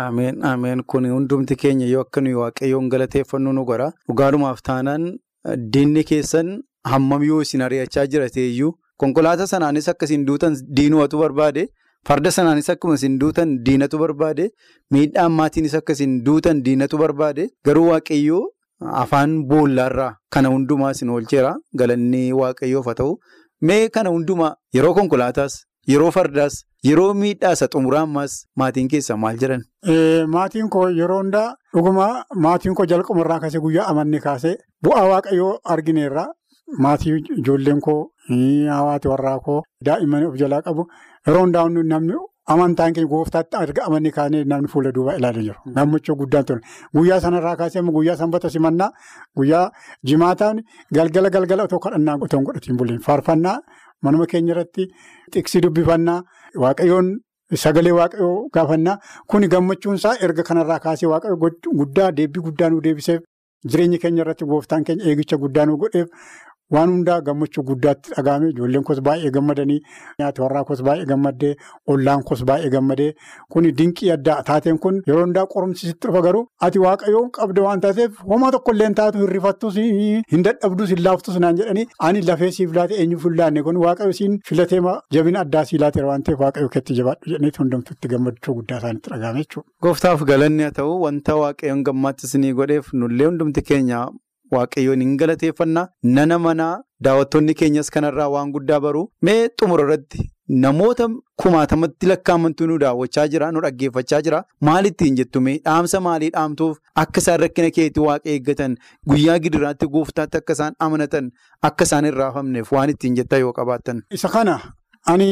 Ameen 0.06 0.44
ameen 0.44 0.82
kun 0.92 1.06
hundumti 1.10 1.56
keenya 1.62 1.86
yoo 1.92 2.02
akka 2.06 2.20
nuyi 2.20 2.34
waaqayyoon 2.40 2.88
galateeffannu 2.94 3.52
nu 3.58 3.64
godha. 3.70 3.88
Dhugaalumaaf 4.08 4.60
taanaan 4.70 5.06
diinni 5.76 6.04
keessan 6.10 6.50
hammam 6.92 7.22
yoo 7.30 7.40
isin 7.46 7.62
ari'achaa 7.66 8.06
jirateeyyuu 8.12 8.72
konkolaataa 9.04 9.46
sanaanis 9.54 9.88
akka 9.92 10.04
isin 10.10 10.24
duutan 10.28 10.54
diinuwatu 10.76 11.18
barbaade. 11.22 11.64
Farda 12.08 12.30
sanaanis 12.34 12.68
akkuma 12.72 12.94
isin 12.98 13.18
duutan 13.20 13.50
diinatu 13.66 13.98
barbaade 14.02 14.44
miidhaan 14.94 15.32
maatiinis 15.38 15.74
akka 15.78 15.92
isin 15.96 16.12
duutan 16.26 16.62
diinatu 16.66 16.98
barbaade 17.02 17.42
garuu 17.66 17.86
waaqayyoo 17.90 18.44
afaan 19.02 19.32
boollaarraa 19.50 20.12
kana 20.34 20.48
hundumaa 20.54 20.90
isin 20.96 21.10
oolcheera 21.14 21.50
galanni 21.80 22.22
waaqayyoof 22.40 22.86
haa 22.90 22.94
ta'u 23.00 23.16
mee 23.70 23.80
kana 23.96 24.10
hundumaa 24.14 24.52
yeroo 24.76 24.94
konkolaataas 24.98 25.56
yeroo 25.92 26.10
fardaas 26.16 26.54
yeroo 26.90 27.10
miidhaasa 27.22 27.68
xumuraa 27.74 28.02
ammaas 28.08 28.32
maatiin 28.62 28.88
keessa 28.94 29.16
maal 29.24 29.36
jedhan. 29.42 29.62
Maatiin 30.36 30.68
koo 30.76 30.86
yeroo 31.00 31.18
hundaa 31.22 31.46
dhugumaa 31.74 32.24
maatiin 32.46 32.74
koo 32.80 32.86
jalqabarraa 32.94 33.40
kaasee 33.44 33.60
guyyaa 33.66 33.88
amanni 33.92 34.20
kaasee 34.26 34.56
bu'aa 34.84 35.06
waaqayyoo 35.12 35.52
argineerra 35.76 36.26
maatii 36.84 37.18
ijoolleen 37.40 37.80
koo 37.80 38.00
hawaati 38.70 39.08
warraa 39.08 39.38
koo 39.46 39.62
daa'imman 39.84 40.24
of 40.26 40.34
jalaa 40.40 40.62
qabu. 40.62 40.86
Yeroo 41.26 41.40
hundaa 41.44 41.68
namni 41.68 42.14
amantaan 42.52 42.92
keenya 42.94 43.08
gooftaatti 43.08 43.56
amanni 43.86 44.10
kaanee 44.10 44.44
namni 44.44 44.68
fuula 44.68 44.92
duubaa 44.92 45.14
ilaalee 45.18 45.42
jiru. 45.42 45.58
Gammachuu 45.74 46.16
guddaan 46.16 46.44
ture. 46.44 46.60
Guyyaa 46.94 47.20
sanarraa 47.20 47.56
kaasee 47.56 47.82
guyyaa 47.82 48.16
sanbata 48.16 48.50
simannaa 48.50 48.90
guyyaa 49.36 49.70
jimaataan 50.06 50.62
galgala 50.94 51.30
galgala 51.30 51.62
otoo 51.68 51.78
kadhannaa 51.78 52.16
otoo 52.20 52.38
hin 52.40 52.46
godhatiin 52.46 52.76
buleen 52.76 53.00
faarfannaa 53.06 53.56
manuma 54.02 54.26
keenya 54.26 54.52
irratti 54.54 54.86
xiqsii 55.34 55.60
dubbifannaa 55.62 56.22
waaqayyoon 56.62 57.08
sagalee 57.64 57.92
waaqayyoo 58.00 58.48
gaafannaa 58.54 58.96
kuni 59.30 59.48
gammachuunsaa 59.54 60.14
erga 60.24 60.42
kanarraa 60.50 60.78
kaasee 60.86 61.08
waaqayyoo 61.12 61.50
guddaa 61.80 62.12
deebii 62.16 62.42
guddaa 62.48 62.70
nu 62.70 62.80
deebiseef 62.86 63.20
jireenya 63.70 63.98
keenya 64.02 64.22
irratti 64.24 64.44
gooftaan 64.50 64.84
keenya 64.84 65.04
eegicha 65.10 65.36
guddaa 65.44 65.66
nu 65.66 65.76
godheef. 65.76 66.08
Waan 66.76 66.90
hundaa 66.92 67.20
gammachuu 67.26 67.62
guddaatti 67.68 68.10
dhagahame 68.16 68.48
ijoolleen 68.52 68.82
kos 68.88 68.98
baay'ee 69.08 69.30
gammadanii 69.36 69.78
nyaata 70.22 70.42
warraa 70.44 70.64
kos 70.70 70.82
baay'ee 70.88 71.06
gammadee 71.12 71.52
ollaan 71.94 72.22
kos 72.30 72.42
baay'ee 72.50 72.70
gammadee 72.74 73.06
kuni 73.54 73.72
dinqii 73.78 74.10
addaa 74.16 74.36
taateen 74.50 74.78
kun 74.86 74.98
yeroo 75.06 75.22
hundaa 75.26 75.46
qorumsiisitti 75.54 76.08
dhufa 76.08 76.22
garuu 76.26 76.42
ati 76.68 76.78
waaqayyoon 76.84 77.30
qabda 77.38 77.62
waan 77.68 77.80
taateef 77.86 78.20
homaa 78.34 78.50
tokkollee 78.56 78.90
taatu 79.00 79.18
hin 79.24 79.32
rifattus 79.36 79.78
hin 80.34 80.44
dadhabdus 80.50 80.90
hin 80.96 81.02
laaftus 81.08 81.40
naan 81.46 81.56
jedhanii 81.62 81.86
ani 82.10 82.22
lafee 82.32 82.50
siif 82.58 82.76
laate 82.80 82.94
eenyuuf 83.06 83.24
hin 83.30 83.36
laanne 83.42 83.62
kun 83.70 83.76
waaqayyo 83.86 84.12
siin 84.20 84.38
filatee 84.52 84.82
jabina 85.18 85.40
addaa 85.46 85.64
sii 85.72 85.78
laateera 85.86 86.08
waan 86.12 86.22
ta'eef 86.28 86.40
waaqayyo 86.46 86.68
keetti 86.78 86.94
jabaadhu 87.00 87.30
jedhaniitu 87.34 87.62
hundumtuutti 87.64 88.08
gammachuu 88.14 88.54
guddaa 88.60 88.78
isaanitti 88.84 89.10
dhagahame 89.16 89.40
jechuudha. 89.44 89.68
Gooftaaf 89.82 90.22
galanni 90.34 90.62
haa 90.68 90.76
ta'u 90.82 91.00
wanta 91.08 91.36
waaqayyoon 91.42 91.82
gammachiisanii 91.90 92.52
godheef 92.62 92.92
nullee 93.02 93.26
hundumti 93.32 93.62
keenya. 93.72 94.06
Waaqayyoon 94.56 95.00
hin 95.04 95.16
galateeffannaa 95.22 95.86
nana 96.16 96.38
manaa 96.48 96.72
daawwattoonni 97.06 97.54
keenyas 97.60 97.90
kanarraa 97.94 98.28
waan 98.34 98.52
guddaa 98.56 98.80
baru 98.86 99.02
mee 99.28 99.38
xumura 99.60 99.84
irratti 99.86 100.22
namoota 100.64 101.06
kumaatamatti 101.42 102.06
lakkaa'amantu 102.10 102.66
nu 102.70 102.78
daawwachaa 102.84 103.26
jira 103.34 103.50
nu 103.56 103.60
dhaggeeffachaa 103.64 104.20
jira 104.28 104.40
maalittiin 104.68 105.16
jettu 105.20 105.40
mee 105.48 105.56
dhaamsa 105.68 106.00
maalii 106.06 106.30
dhaamtuuf 106.36 106.78
akka 107.04 107.20
isaan 107.24 107.40
rakkina 107.44 107.70
keetti 107.78 108.00
waaqa 108.06 108.30
eeggatan 108.34 108.76
guyyaa 109.12 109.38
gidiraatti 109.46 109.86
gooftaatti 109.96 110.38
akka 110.42 110.52
isaan 110.58 110.74
amanatan 110.86 111.30
akka 111.70 111.84
isaan 111.90 112.04
hin 112.10 112.14
raafamneef 112.22 112.72
waan 112.78 112.90
ittiin 112.94 113.16
jettaa 113.20 113.38
yoo 113.44 113.52
qabaattan. 113.60 114.02
Isa 114.18 114.28
kana 114.36 114.58
ani 115.14 115.28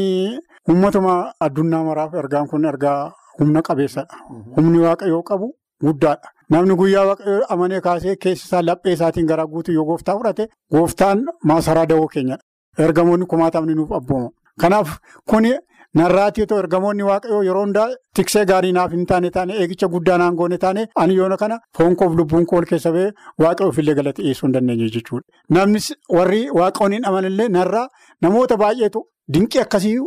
uummatuma 0.68 1.14
addunyaa 1.46 1.84
maraaf 1.88 2.14
ergaan 2.24 2.48
kun 2.52 2.64
ergaa 2.72 2.98
humna 3.40 3.62
qabeessadha. 3.70 4.16
Humni 4.56 4.78
waaqayyoo 4.84 5.22
qabu 5.30 5.48
guddaadha. 5.84 6.28
Namni 6.50 6.74
guyyaa 6.80 7.04
waaqayyoo 7.10 7.44
amanee 7.54 7.80
kaasee 7.86 8.16
keessa 8.24 8.44
isaa 8.46 8.62
laphee 8.66 8.92
isaatiin 8.96 9.26
gara 9.30 9.46
guutuu 9.52 9.74
yoo 9.78 9.84
gooftaa 9.90 10.16
fudhate 10.18 10.48
gooftaan 10.72 11.24
maasaraa 11.50 11.86
dawoo 11.92 12.08
keenyadha. 12.16 12.42
Ergamoonni 12.84 13.26
kumaatamni 13.32 13.74
nuuf 13.78 13.92
abbooma. 13.98 14.30
Kanaaf 14.60 14.98
kuni 15.30 15.52
narraatii 16.00 16.42
otoo 16.44 16.58
ergamoonni 16.62 17.02
waaqayyoo 17.08 17.42
yeroo 17.48 17.62
hundaa 17.64 17.86
tiksee 18.18 18.44
gaarii 18.50 18.72
naaf 18.76 18.92
hin 18.96 19.06
taane 19.12 19.30
taane 19.36 19.54
eegicha 19.62 19.88
guddaa 19.94 20.18
naan 20.22 20.34
goone 20.40 20.58
taane 20.64 20.86
ani 21.02 21.14
yoona 21.18 21.36
kana 21.42 21.58
foon 21.78 21.96
koof 22.02 22.14
lubbuun 22.20 22.46
koo 22.50 22.58
ol 22.58 22.64
keessa 22.72 22.92
ba'ee 22.96 23.10
waaqayyoo 23.44 23.70
ofillee 23.74 23.94
galata 24.00 24.22
dhiyeessuu 24.22 24.46
hin 24.48 24.54
dandeenye 24.58 24.88
jechuudha. 24.98 25.26
Namni 25.48 25.80
warri 26.18 26.42
waaqoon 26.60 26.92
hin 26.98 27.04
amanillee 27.12 27.48
narraa 27.58 27.88
namoota 28.22 28.56
baay'eetu 28.64 29.04
dinqii 29.32 29.60
akkasii. 29.64 29.98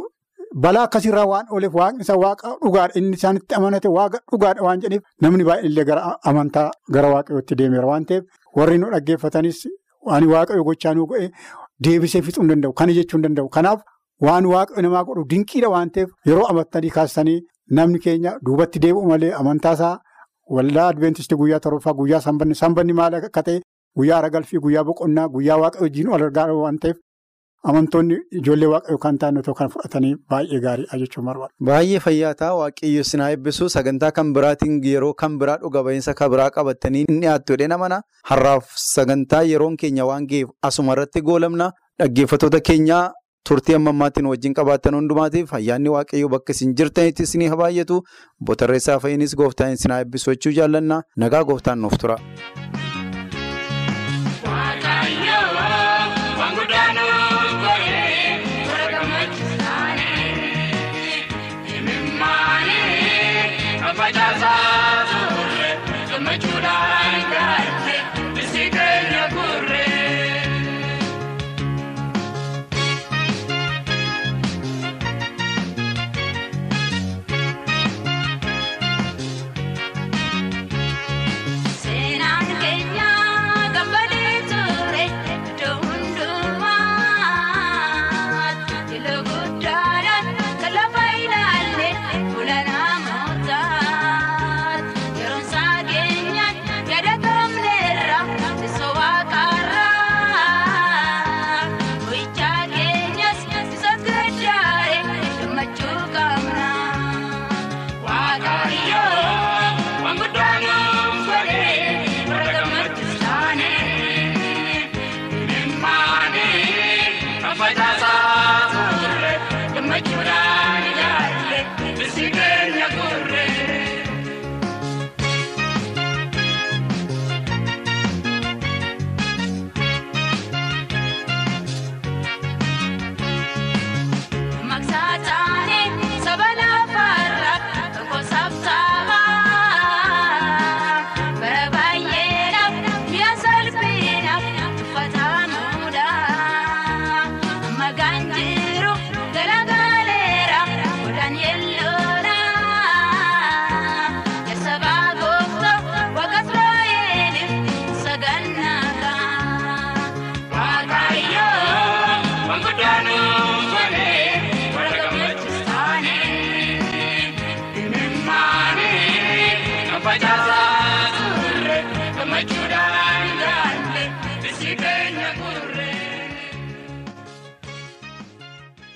Balaa 0.56 0.84
akkasirraa 0.88 1.26
waan 1.30 1.46
ooleef 1.54 1.74
waaqni 1.80 2.02
isaa 2.06 2.18
waaqa 2.18 2.52
dhugaadha 2.64 2.98
inni 3.00 3.14
isaanitti 3.18 3.56
amanate 3.58 3.88
waaqa 3.96 4.20
dhugaadha 4.32 4.64
waan 4.68 4.80
jedhaniif 4.82 5.04
namni 5.26 5.44
baay'inillee 5.50 5.84
gara 5.90 6.18
amantaa 6.32 6.72
gara 6.96 7.10
waaqayyootti 7.14 7.56
deemeera 7.60 7.86
waan 7.92 8.06
ta'eef 8.12 8.24
warri 8.60 8.78
nu 8.84 8.90
dhaggeeffatanis 8.94 9.60
waan 10.10 10.26
waaqayyo 10.32 10.64
gochaa 10.70 10.94
nu 11.00 11.06
godhe 11.12 11.28
deebisee 11.88 12.22
fixuu 12.28 12.42
hin 12.44 12.50
danda'u 12.54 12.74
kana 12.82 12.94
jechuu 12.98 13.18
hin 13.20 13.26
danda'u 13.28 13.50
kanaaf 13.58 13.84
waan 14.28 14.46
waaqayyo 14.54 14.82
namaa 14.86 15.04
godhu 15.10 15.26
dinqiidha 15.34 15.70
waan 15.76 15.92
ta'eef 15.98 16.10
yeroo 16.30 16.48
amantaanii 16.54 16.90
kaasanii 16.98 17.40
namni 17.80 18.00
keenya 18.06 18.34
duubatti 18.50 18.80
deebi'u 18.86 19.06
malee 19.12 19.32
amantaasaa 19.42 19.92
waldaa 20.58 20.88
adventistii 20.94 21.38
guyyaa 21.44 21.60
torbaffaa 21.68 21.94
guyyaa 22.00 22.22
sanbanni 22.64 22.94
maal 23.02 23.14
akka 23.20 23.44
ta'e 23.52 23.62
guyyaa 24.02 24.22
ragalfii 24.28 24.60
guyyaa 24.66 24.84
boqonnaa 24.90 25.28
guyyaa 25.38 25.58
waaqa 25.66 25.80
wajjin 25.86 26.10
wal 26.16 26.24
argaa 26.30 26.48
waan 26.64 26.80
ta'eef. 26.88 26.98
Amantoonni 27.64 28.16
ijoollee 28.40 28.68
waaqayyoo 28.72 28.98
kan 29.04 29.18
ta'an 29.22 29.38
otoo 29.42 29.54
kan 29.54 29.70
fudhatanii 29.74 30.14
baay'ee 30.32 30.60
gaariidha 30.66 30.98
jechuun 31.02 31.26
barbaada. 31.30 31.52
Baay'ee 31.70 32.00
fayyaa 32.06 32.34
ta'a. 32.42 32.56
Waaqayyo 32.62 33.04
sinaa 33.04 33.30
eebbisu 33.36 33.68
sagantaa 33.76 34.12
kan 34.12 34.34
biraatiin 34.34 34.80
yeroo 34.92 35.14
kan 35.14 35.38
biraa 35.42 35.58
dhuga 35.64 35.84
ba'iinsa 35.84 36.14
kan 36.22 36.32
biraa 36.32 36.50
qabatanii 36.58 37.04
inni 37.10 37.20
dhiyaattu 37.26 37.54
jedhee 37.58 37.68
namana 37.76 38.02
har'aaf 38.32 38.72
sagantaa 38.86 39.44
yeroon 39.52 39.76
keenya 39.84 40.06
waan 40.12 40.28
ga'eef 40.32 40.50
asuma 40.72 40.94
irratti 40.98 41.22
goolamna. 41.32 41.72
Dhaggeeffattoota 42.00 42.62
keenyaa 42.72 43.04
turtii 43.50 43.76
amma 43.76 43.90
ammaatiin 43.96 44.26
wajjin 44.32 44.54
qabaatan 44.60 44.96
hundumaatiif 45.02 45.54
ayyaanni 45.60 45.90
waaqayyoo 45.98 46.30
bakka 46.36 46.56
isin 46.56 46.76
jirtanitti 46.82 47.24
isinii 47.28 47.48
habaayatu 47.56 48.02
botarreessaa 48.46 49.00
fayyinis 49.06 49.36
gooftaan 49.36 49.76
sinaa 49.84 50.00
eebbisu 50.06 50.32
jechuu 50.36 50.56
jaallanna. 50.62 51.02
Nagaa 51.18 51.44
gooftaan 51.52 51.82
nuuf 51.82 51.98
tura. 52.04 52.18
Seenaan 64.00 64.40
keenya. 64.40 64.69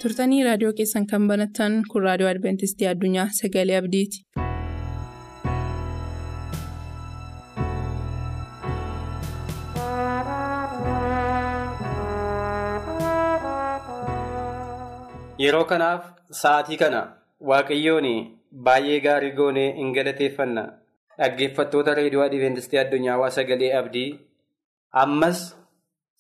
turtanii 0.03 0.43
raadiyoo 0.47 0.73
keessan 0.77 1.05
kan 1.11 1.27
banatan 1.31 1.75
kun 1.91 2.03
raadiyoo 2.07 2.31
adventistii 2.31 2.87
addunyaa 2.93 3.27
sagalee 3.41 3.77
abdiiti. 3.81 4.25
yeroo 15.43 15.65
kanaaf 15.71 16.03
sa'aatii 16.41 16.77
kana 16.83 16.99
waaqayyoon 17.51 18.07
baay'ee 18.67 18.99
gaarii 19.05 19.31
goonee 19.41 19.67
hin 19.81 19.91
galateeffanna. 19.97 20.63
Dhaggeeffattoota 21.23 21.95
reediyoo 21.99 22.23
Adventistii 22.27 22.79
addunyaa 22.81 23.29
sagalee 23.35 23.69
abdii 23.79 24.09
ammas 25.03 25.39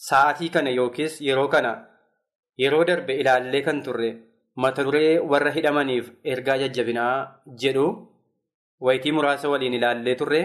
sa'aatii 0.09 0.49
kana 0.55 0.71
yookiis 0.77 1.17
yeroo 1.27 1.47
kana 1.55 1.73
yeroo 2.63 2.83
darbe 2.89 3.17
ilaallee 3.23 3.61
kan 3.67 3.81
turre 3.87 4.09
mata 4.65 4.85
duree 4.87 5.19
warra 5.33 5.51
hidhamaniif 5.57 6.07
ergaa 6.35 6.57
jajjabinaa 6.63 7.15
jedhu 7.65 7.85
wayitii 8.87 9.15
muraasa 9.17 9.51
waliin 9.53 9.77
ilaallee 9.79 10.15
turre 10.23 10.41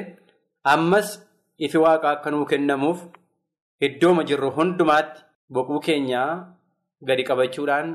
ammas 0.74 1.14
ifi 1.68 1.84
waaqa 1.86 2.10
akka 2.16 2.34
nuu 2.34 2.50
kennamuuf 2.52 3.06
iddooma 3.88 4.28
jirru 4.32 4.50
hundumaatti 4.58 5.24
boquu 5.54 5.80
keenyaa 5.88 6.30
gadi 7.08 7.28
qabachuudhaan. 7.30 7.88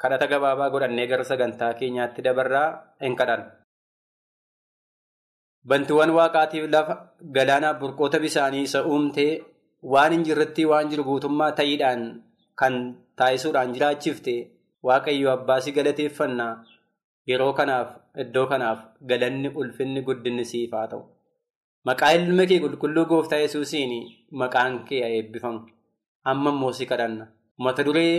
kadhata 0.00 0.26
gabaabaa 0.30 0.70
godhannee 0.72 1.06
gara 1.10 1.24
sagantaa 1.30 1.72
keenyaatti 1.78 2.22
dabarraa 2.26 2.66
hin 3.04 3.16
kadhan. 3.20 3.40
Bantiiwwan 5.68 6.10
waaqaatiif 6.18 6.64
lafa 6.74 6.94
galaanaaf 7.36 7.76
burqoota 7.80 8.18
bisaanii 8.24 8.62
isa 8.68 8.80
uumtee 8.92 9.30
waan 9.94 10.12
hin 10.14 10.24
jirretti 10.28 10.64
waan 10.70 10.88
jiru 10.92 11.04
guutummaa 11.08 11.50
ta'iidhaan 11.58 12.02
kan 12.60 12.74
taasisuudhaan 13.18 13.74
jiraachifte 13.74 14.34
waaqayyo 14.88 15.30
abbaasii 15.36 15.72
galateeffannaa 15.78 16.52
yeroo 17.30 17.52
kanaaf 17.58 17.88
iddoo 18.24 18.46
kanaaf 18.52 18.78
galanni 19.10 19.48
ulfinni 19.62 20.00
guddinni 20.08 20.44
siif 20.52 20.72
haa 20.78 20.86
ta'u. 20.92 21.02
Maqaa 21.88 22.12
ilma 22.18 22.46
kee 22.50 22.60
qulqulluu 22.64 23.04
gooftaa 23.10 23.38
yesuusiin 23.44 23.92
maqaan 24.40 24.78
kee 24.88 25.02
eebbifamu. 25.16 25.60
Amma 26.30 26.50
immoo 26.54 26.72
si 26.78 26.86
kadhanna. 26.90 27.26
Mata 27.64 27.84
duree 27.86 28.14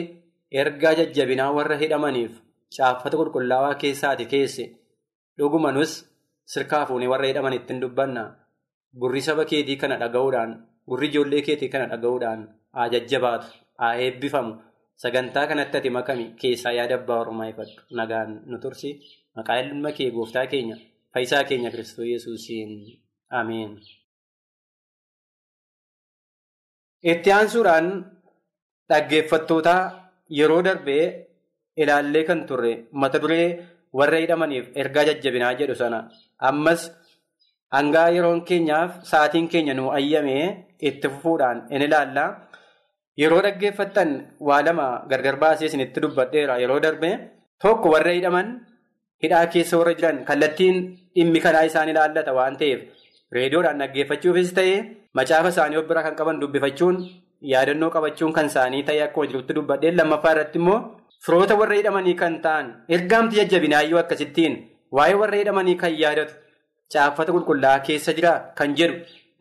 ergaa 0.61 0.93
jajjabinaa 0.99 1.49
warra 1.57 1.77
hidhamaniif 1.81 2.31
caaffata 2.77 3.17
qulqullaawaa 3.19 3.75
keessaati 3.81 4.25
keesse 4.33 4.63
dhuguma 5.37 5.71
nus 5.77 5.91
sirkaa 6.53 6.85
fuunee 6.89 7.09
warra 7.13 7.27
hidhaman 7.29 7.57
ittiin 7.59 7.81
dubbanna 7.83 8.23
gurri 9.01 9.21
saba 9.27 9.43
keetii 9.51 9.77
kana 9.81 9.95
dhaga'uudhaan 10.03 10.51
gurri 10.89 11.07
ijoollee 11.11 11.41
keetii 11.47 11.69
kana 11.73 11.85
dhaga'uudhaan 11.91 12.41
haa 12.75 12.87
jajjabaatu 12.93 13.47
haa 13.81 13.93
eebbifamu 14.05 14.53
sagantaa 15.03 15.45
kanatti 15.49 15.77
ati 15.79 15.89
makami 15.97 16.25
keessaa 16.41 16.73
yaada 16.77 16.95
abbaa 16.99 17.19
ormaa 17.23 17.49
ifadhu 17.53 17.81
nagaan 17.99 18.31
nu 18.49 18.57
tursi 18.63 18.89
maqaa 19.35 19.59
ilma 19.63 19.91
kee 19.97 20.09
gooftaa 20.17 20.45
keenya 20.53 20.77
fayyisaa 21.13 21.43
keenya 21.49 21.69
kiristoos 21.73 22.07
yesuusiin 22.13 22.71
ameen. 23.39 23.71
itti 27.11 27.29
aansuudhaan 27.37 27.87
dhaggeeffattootaa. 28.89 29.81
Yeroo 30.37 30.61
darbee 30.65 31.03
ilaallee 31.81 32.23
kan 32.27 32.41
turre 32.47 32.73
mata 33.01 33.17
duree 33.21 33.45
warra 33.97 34.17
hidhamaniif 34.23 34.65
ergaa 34.81 35.05
jajjabinaa 35.09 35.53
jedhu 35.59 35.75
sana 35.81 35.99
ammas 36.49 36.81
hangaa 37.75 38.09
yeroon 38.15 38.41
keenyaaf 38.49 38.91
sa'aatiin 39.11 39.47
keenya 39.53 39.73
nu 39.79 39.85
ayyamee 39.97 40.43
itti 40.89 41.07
fufuudhaan 41.13 41.57
in 41.73 41.81
ilaalla. 41.87 42.25
Yeroo 43.21 43.41
dhaggeeffattan 43.45 44.09
waa 44.47 44.61
lama 44.65 44.87
gargar 45.11 45.35
baasee 45.43 45.67
isinitti 45.69 45.99
dubbadheera 46.03 46.55
yeroo 46.63 46.79
darbee 46.85 47.15
tokko 47.61 47.87
warra 47.93 48.11
hidhaman 48.17 48.47
hidhaa 49.23 49.45
keessa 49.53 49.77
warra 49.79 49.93
jiran 49.99 50.17
kallattiin 50.29 50.75
dhimmi 51.15 51.39
kanaa 51.45 51.65
isaan 51.69 51.89
ilaallata 51.93 52.33
waan 52.37 52.55
ta'eef 52.61 52.79
reediyoodhaan 53.37 53.79
dhaggeeffachuufis 53.81 54.53
ta'ee 54.59 54.77
macaafa 55.17 55.49
isaanii 55.53 55.77
of 55.81 55.87
biraa 55.89 56.03
kan 56.07 56.15
qaban 56.19 56.39
dubbifachuun. 56.41 56.95
yaadannoo 57.51 57.89
qabachuun 57.95 58.31
kan 58.37 58.45
isaanii 58.51 58.83
ta'ee 58.87 59.03
akkuma 59.07 59.27
jirutti 59.31 59.53
dubbadheen 59.57 59.95
lammaffaa 59.99 60.31
irratti 60.35 60.57
immoo 60.61 60.79
firoota 61.25 61.55
warra 61.61 61.75
hidhamanii 61.79 62.15
kan 62.21 62.35
ta'an 62.45 62.67
ergaamti 62.97 63.35
jajjabinaayyuu 63.39 63.99
akkasittiin 64.03 64.53
waa'ee 64.97 65.15
warra 65.21 65.37
hidhamanii 65.41 65.75
kan 65.83 65.93
yaadatu 66.03 66.33
caaffata 66.93 67.31
qulqullaa'aa 67.35 67.83
keessa 67.87 68.13
jira 68.17 68.33
kan 68.59 68.75
jedhu 68.79 68.95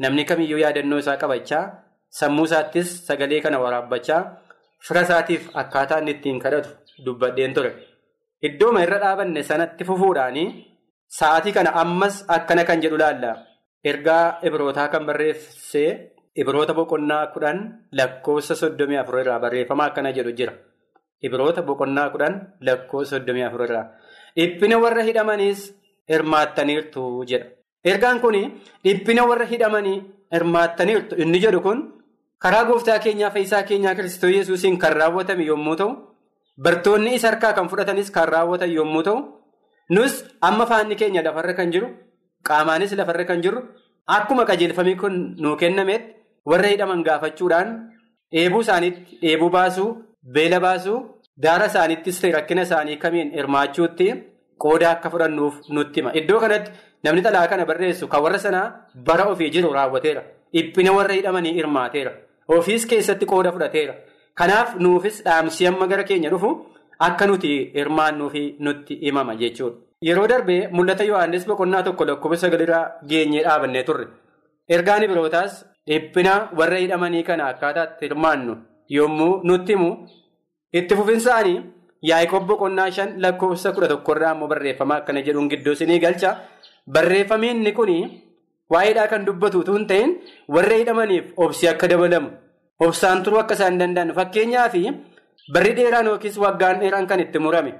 namni 0.04 0.24
kamiyyuu 0.30 0.60
yaadannoo 0.64 0.98
isaa 1.04 1.16
qabachaa 1.22 1.62
sammuu 2.20 2.46
isaattis 2.50 2.88
sagalee 3.08 3.40
kana 3.44 3.58
waraabbachaa 3.64 4.20
fira 4.88 5.02
isaatiif 5.06 5.48
akkaataa 5.62 5.98
inni 6.02 6.12
ittiin 6.16 6.38
kadhatu 6.44 6.70
dubbadheen 7.06 7.54
ture 7.56 7.72
iddooma 8.48 8.82
irra 8.86 8.98
dhaabanne 9.04 9.42
sanatti 9.50 9.84
fufuudhaanii 9.88 10.46
sa'aatii 11.18 11.52
kana 11.58 11.70
ammas 11.82 12.16
akkana 12.36 12.64
kan 12.68 12.82
jedhu 12.84 12.98
laalla 13.02 13.32
ergaa 13.90 14.24
ibrootaa 14.50 14.88
kan 14.92 15.06
barreessee. 15.08 15.90
Ibroota 16.42 16.74
boqonnaa 16.78 17.22
kudhan 17.34 17.58
lakkoofsa 17.98 18.54
soddomii 18.60 18.98
afur 19.00 19.16
irraa 19.20 19.38
barreeffama 19.44 19.84
akkana 19.88 20.10
jedhu 20.16 20.32
jira. 20.38 20.52
Ibroota 21.26 21.62
boqonnaa 21.68 22.10
kudhan 22.12 22.34
lakkoofsa 22.66 23.10
soddomii 23.18 23.44
afur 23.48 23.62
irraa. 23.66 23.86
Dhiphina 24.36 24.76
warra 24.84 25.02
hidhamaniis 25.08 25.60
hirmaattaniirtu 26.10 27.02
jedha. 27.30 27.46
Ergaan 27.84 28.20
kun 28.20 28.36
dhiphina 28.84 29.26
warra 29.30 29.46
hidhamanii 29.52 30.02
hirmaattaniirtu 30.34 31.16
inni 31.22 31.40
jedhu 31.44 31.60
kun 31.66 31.78
karaa 32.42 32.64
gooftaa 32.68 32.98
keenyaa 33.04 33.30
fayyisaa 33.30 33.62
keenyaa 33.62 33.94
kiristoos 33.94 34.34
yesuusiin 34.36 34.78
kan 34.78 34.92
raawwatame 35.00 35.44
yommuu 35.50 35.76
ta'u, 35.76 35.90
bartoonni 36.64 37.14
isa 37.14 37.28
harkaa 37.30 37.52
kan 37.52 37.68
fudhatanis 37.70 38.10
kan 38.10 38.28
raawwatan 38.34 38.70
yommuu 38.78 39.02
ta'u, 39.02 39.18
nus 39.90 40.24
amma 40.40 40.66
faanni 40.66 40.94
keenya 41.00 41.22
lafarra 41.22 41.54
kan 41.58 41.72
jiru, 41.72 41.88
qaamaanis 42.48 42.92
lafarra 43.00 43.24
kan 43.24 43.42
jiru, 43.42 43.58
akkuma 44.06 44.44
qajeelfamii 44.50 44.96
kun 45.02 45.14
nuu 45.42 45.56
kennametti. 45.56 46.14
warra 46.50 46.68
hidhaman 46.72 47.00
gaafachuudhaan 47.06 47.68
dheebuu 48.32 48.60
isaaniitti 48.64 49.18
dheebuu 49.22 49.50
baasuu 49.56 49.88
beela 50.34 50.58
baasuu 50.66 50.98
daara 51.44 51.66
isaaniittis 51.70 52.20
ta'e 52.22 52.32
rakkina 52.38 52.62
isaanii 52.68 52.96
kamiin 53.04 53.30
hirmaachuutti 53.38 54.06
qooda 54.64 54.90
akka 54.94 55.10
fudhannuuf 55.12 55.54
nutti 55.76 56.00
hima 56.00 56.12
iddoo 56.20 56.40
kanatti 56.44 56.70
namni 57.04 57.22
xalaa 57.26 57.46
kana 57.52 57.64
barreessu 57.70 58.08
kan 58.12 58.22
warra 58.24 58.38
sanaa 58.46 58.66
bara 59.08 59.24
ofii 59.32 59.50
jiru 59.56 59.72
raawwateera 59.78 60.22
dhiphina 60.54 60.92
warra 60.98 61.14
hidhamanii 61.18 61.54
hirmaateera 61.58 62.12
ofiis 62.58 62.86
keessatti 62.92 63.26
qooda 63.32 63.52
fudhateera 63.56 63.94
kanaaf 64.40 64.74
nuufis 64.84 65.22
dhaamsii 65.26 65.66
amma 65.70 65.86
gara 65.92 66.04
keenya 66.10 66.30
dhufu 66.34 66.50
akka 67.08 67.26
nuti 67.30 67.52
hirmaannuufi 67.76 68.44
nutti 68.66 68.94
himama 69.04 69.34
jechuudha. 69.42 69.76
yeroo 70.06 70.26
darbee 70.32 70.60
mul'ata 70.76 71.04
yohaannis 71.10 71.46
boqonnaa 71.50 71.82
tokko 71.86 72.04
lakkoofsa 72.08 72.40
sagalirraa 72.46 72.84
geenyee 73.10 73.42
dhaabannee 73.46 73.82
turre 73.88 74.06
ergaan 74.76 75.04
birootaas. 75.10 75.52
Dhiphina 75.88 76.32
warra 76.58 76.78
hidhamanii 76.82 77.22
kana 77.28 77.44
akkaataatti 77.52 78.04
hirmaannu 78.06 78.54
yommuu 78.96 79.30
nutti 79.48 79.72
himu 79.76 79.90
itti 80.72 80.94
fufinsaanii 80.94 81.58
Yaaqoob 82.08 82.44
boqonnaa 82.46 82.90
shan 82.96 83.14
lakkoofsa 83.22 83.72
kudha 83.74 83.88
tokkorraa 83.92 84.32
immoo 84.34 84.48
barreeffama 84.48 84.96
akkana 85.00 85.22
jedhuun 85.26 85.48
gidduu 85.50 85.72
isinii 85.72 85.98
galcha. 85.98 86.30
Barreeffamni 86.94 87.48
inni 87.50 87.72
kun 87.72 87.90
waa'eedhaa 88.70 89.08
kan 89.08 89.24
dubbatu 89.26 89.62
hin 89.72 89.86
ta'in 89.86 90.10
warra 90.48 90.76
hidhamaniif 90.80 91.32
obsi 91.36 91.68
akka 91.68 91.88
dabalamu 91.90 92.30
obsaan 92.86 93.22
turuu 93.24 93.40
akka 93.40 93.54
isaan 93.54 93.78
danda'an 93.80 94.12
fakkeenyaaf 94.18 94.74
barri 95.54 95.72
dheeraan 95.78 96.06
yookiis 96.06 96.36
waggaan 96.38 96.80
dheeraan 96.80 97.06
kan 97.06 97.20
itti 97.20 97.38
murame 97.38 97.72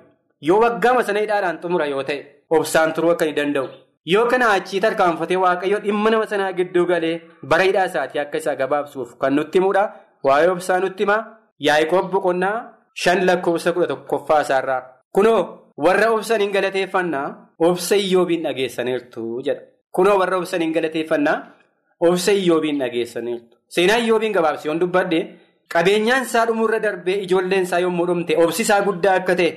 yoo 0.49 0.59
waggaama 0.63 1.03
sana 1.05 1.21
hidhaadhaan 1.25 1.61
xumura 1.63 1.87
yoo 1.93 2.03
ta'e 2.03 2.19
obsaan 2.51 2.93
turuu 2.95 3.11
akka 3.11 3.25
ni 3.27 3.33
danda'u. 3.37 3.69
Yoo 4.07 4.27
kana 4.27 4.47
achii 4.57 4.81
tarkaanfatee 4.81 5.37
waaqayyoo 5.45 5.81
dhimma 5.85 6.11
nama 6.11 6.27
sanaa 6.27 6.53
gidduu 6.59 6.87
galee 6.91 7.21
bara 7.51 7.63
hidhaa 7.69 7.85
isaatii 7.91 8.19
akka 8.25 8.39
isaa 8.39 8.57
gabaabsuuf 8.57 9.15
kan 9.21 9.35
nutti 9.37 9.59
himudha. 9.59 9.85
Waa'ee 10.25 10.49
obsaa 10.51 10.81
nutti 10.81 11.03
himaa 11.05 11.23
Yaaqoob 11.67 12.11
boqonnaa 12.13 12.57
shan 13.03 13.25
lakkoofsa 13.27 13.73
kudha 13.73 13.87
tokkoffaa 13.93 14.41
isaarraa. 14.47 14.83
Kunoo 15.15 15.41
warra 15.85 16.11
obsan 16.17 16.41
hin 16.45 16.53
galateeffannaa 16.57 17.27
obsa 17.69 17.97
iyyoobiin 18.05 18.43
dhageessaniirtu 18.47 19.23
jedha. 19.47 19.61
Kunoo 19.93 20.19
warra 20.23 20.37
obsan 20.43 20.61
hin 20.67 20.73
galateeffannaa 20.77 21.37
obsa 22.09 22.33
iyyoobiin 22.33 22.79
dhageessaniirtu. 22.83 23.57
Seenaa 23.77 23.97
iyyoobiin 24.05 24.33
gabaabsee 24.37 24.69
yoon 24.71 24.81
dubbadde 24.81 25.21
qabeenyaan 25.75 26.23
isaa 26.29 26.47
dhumuurra 26.51 26.79
darbee 26.83 27.19
ijoolleen 27.27 27.63
isaa 27.69 27.81
yommuu 27.87 28.07
dhumte 28.11 28.37
obsi 28.45 28.63
isaa 28.67 28.81
guddaa 28.89 29.15
akka 29.21 29.35
ta'e. 29.41 29.51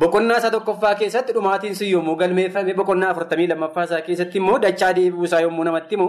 Boqonnaa 0.00 0.38
isaa 0.42 0.50
tokkoffaa 0.50 0.94
keessatti 1.00 1.32
dhumaatiin 1.34 1.74
sun 1.80 1.88
yommuu 1.90 2.16
galmeeffame 2.22 2.74
boqonnaa 2.80 3.10
afurtamii 3.14 3.46
lammaffaa 3.52 3.84
isaa 3.90 4.00
keessatti 4.06 4.38
immoo 4.42 4.58
dachaa 4.64 4.92
deebi'uu 4.96 5.24
isaa 5.28 5.40
yommuu 5.46 5.64
namatti 5.68 5.94
himu 5.96 6.08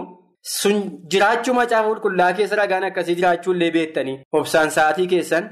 sun 0.54 0.80
jiraachuu 1.12 1.54
macaafa 1.58 1.88
qulqullaa 1.90 2.32
keessa 2.40 2.56
ragaan 2.60 2.84
akkasii 2.88 3.14
jiraachuullee 3.20 3.70
beektanii 3.76 4.16
obsaan 4.40 4.70
sa'aatii 4.76 5.06
keessan 5.12 5.46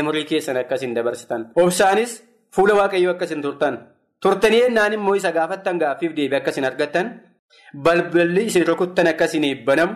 umurii 0.00 0.24
keessan 0.24 0.56
akkasiin 0.56 0.94
dabarsitan. 0.94 1.50
Obsaanis 1.56 2.22
fuula 2.54 2.74
waaqayyoo 2.74 3.12
akkasiin 3.14 3.42
turtan. 3.42 3.78
Turtanii 4.22 4.62
ennaan 4.68 4.92
immoo 4.92 5.14
isa 5.14 5.32
gaafattan 5.32 5.78
gaaffiif 5.78 6.16
deebii 6.16 6.36
akkasiin 6.40 6.64
argattan. 6.64 7.20
Balballi 7.84 8.46
isin 8.46 8.66
rukuttan 8.66 9.06
akkasiin 9.06 9.64
banamu. 9.66 9.94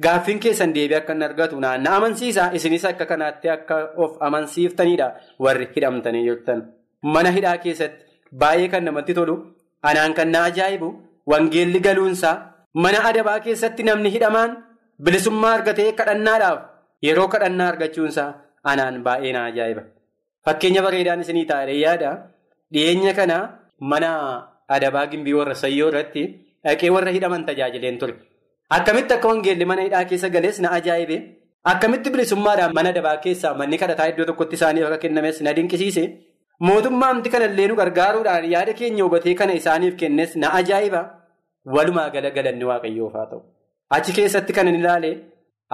Gaaffiin 0.00 0.38
keessan 0.40 0.74
deebii 0.74 0.96
akka 0.96 1.12
hin 1.12 1.22
argatu 1.22 1.60
naannaa 1.60 1.96
amansiisaa. 1.96 2.50
Isinis 2.52 2.84
akka 2.84 3.06
kanaatti 3.06 3.48
akka 3.50 3.76
of 3.96 4.16
amansiiftaniidha. 4.20 5.08
Warri 5.38 5.68
hidhamtanii 5.76 6.24
jirtan. 6.28 6.62
Mana 7.02 7.30
hidhaa 7.30 7.58
keessatti 7.58 8.04
baay'ee 8.40 8.68
kan 8.68 8.84
namatti 8.84 9.14
tolu 9.14 9.34
anaan 9.82 10.14
kan 10.14 10.28
na 10.32 10.44
ajaa'ibu 10.48 10.88
wangeelli 11.26 11.80
galuunsaa 11.80 12.34
mana 12.74 12.98
adabaa 13.08 13.40
keessatti 13.40 13.82
namni 13.82 14.10
hidhamaan 14.14 14.56
bilisummaa 15.04 15.52
argatee 15.58 15.92
kadhannaadhaaf 15.98 16.58
yeroo 17.06 17.28
kadhannaa 17.34 17.68
argachuunsaa 17.72 18.28
anaan 18.64 19.02
baay'ee 19.06 19.32
na 19.36 19.44
ajaa'iba. 19.50 19.82
Fakkeenya 20.44 20.82
bareedaan 20.86 21.20
isinii 21.24 21.44
taa'ee 21.52 21.78
yaada 21.84 22.10
dhiyeenya 22.72 23.14
kana 23.18 23.38
mana 23.80 24.10
adabaa 24.76 25.06
gimbii 25.12 25.34
warra 25.40 25.54
sayyoo 25.64 25.88
irratti 25.92 26.22
dhaqee 26.64 26.90
warra 26.96 27.10
hidhaman 27.16 27.44
tajaajileen 27.48 27.98
ture. 27.98 28.14
Akkamitti 28.76 29.14
akka 29.16 29.28
wangeelli 29.28 29.64
mana 29.72 29.82
hidhaa 29.86 30.04
keessa 30.10 30.28
galees 30.36 30.60
na 30.64 30.70
ajaa'ibe 30.78 31.16
akkamitti 31.72 32.10
bilisummaadhaan 32.14 32.74
mana 32.78 32.88
adabaa 32.94 33.16
keessaa 33.26 33.54
manni 33.60 33.78
kadhataa 33.82 34.08
iddoo 34.12 34.24
tokkotti 34.30 34.54
isaaniif 34.58 34.86
akka 34.88 34.98
kennames 35.04 35.40
na 35.46 35.52
dinqisiise 35.58 36.04
mootummaamti 36.68 37.30
kanallee 37.34 37.66
nu 37.70 37.74
gargaaruudhaan 37.80 38.44
yaada 38.54 38.72
keenya 38.80 39.04
hubatee 39.06 39.34
kana 39.40 39.52
isaaniif 39.60 39.94
kennes 40.02 40.36
na 40.42 40.52
ajaa'iba 40.60 41.00
walumaa 41.76 42.10
gala 42.14 42.30
galanni 42.36 42.64
waaqayyoof 42.70 43.12
haa 43.18 43.26
ta'u. 43.30 43.40
Achi 43.96 44.12
keessatti 44.18 44.52
kan 44.56 44.66
hin 44.70 44.80
ilaale 44.80 45.10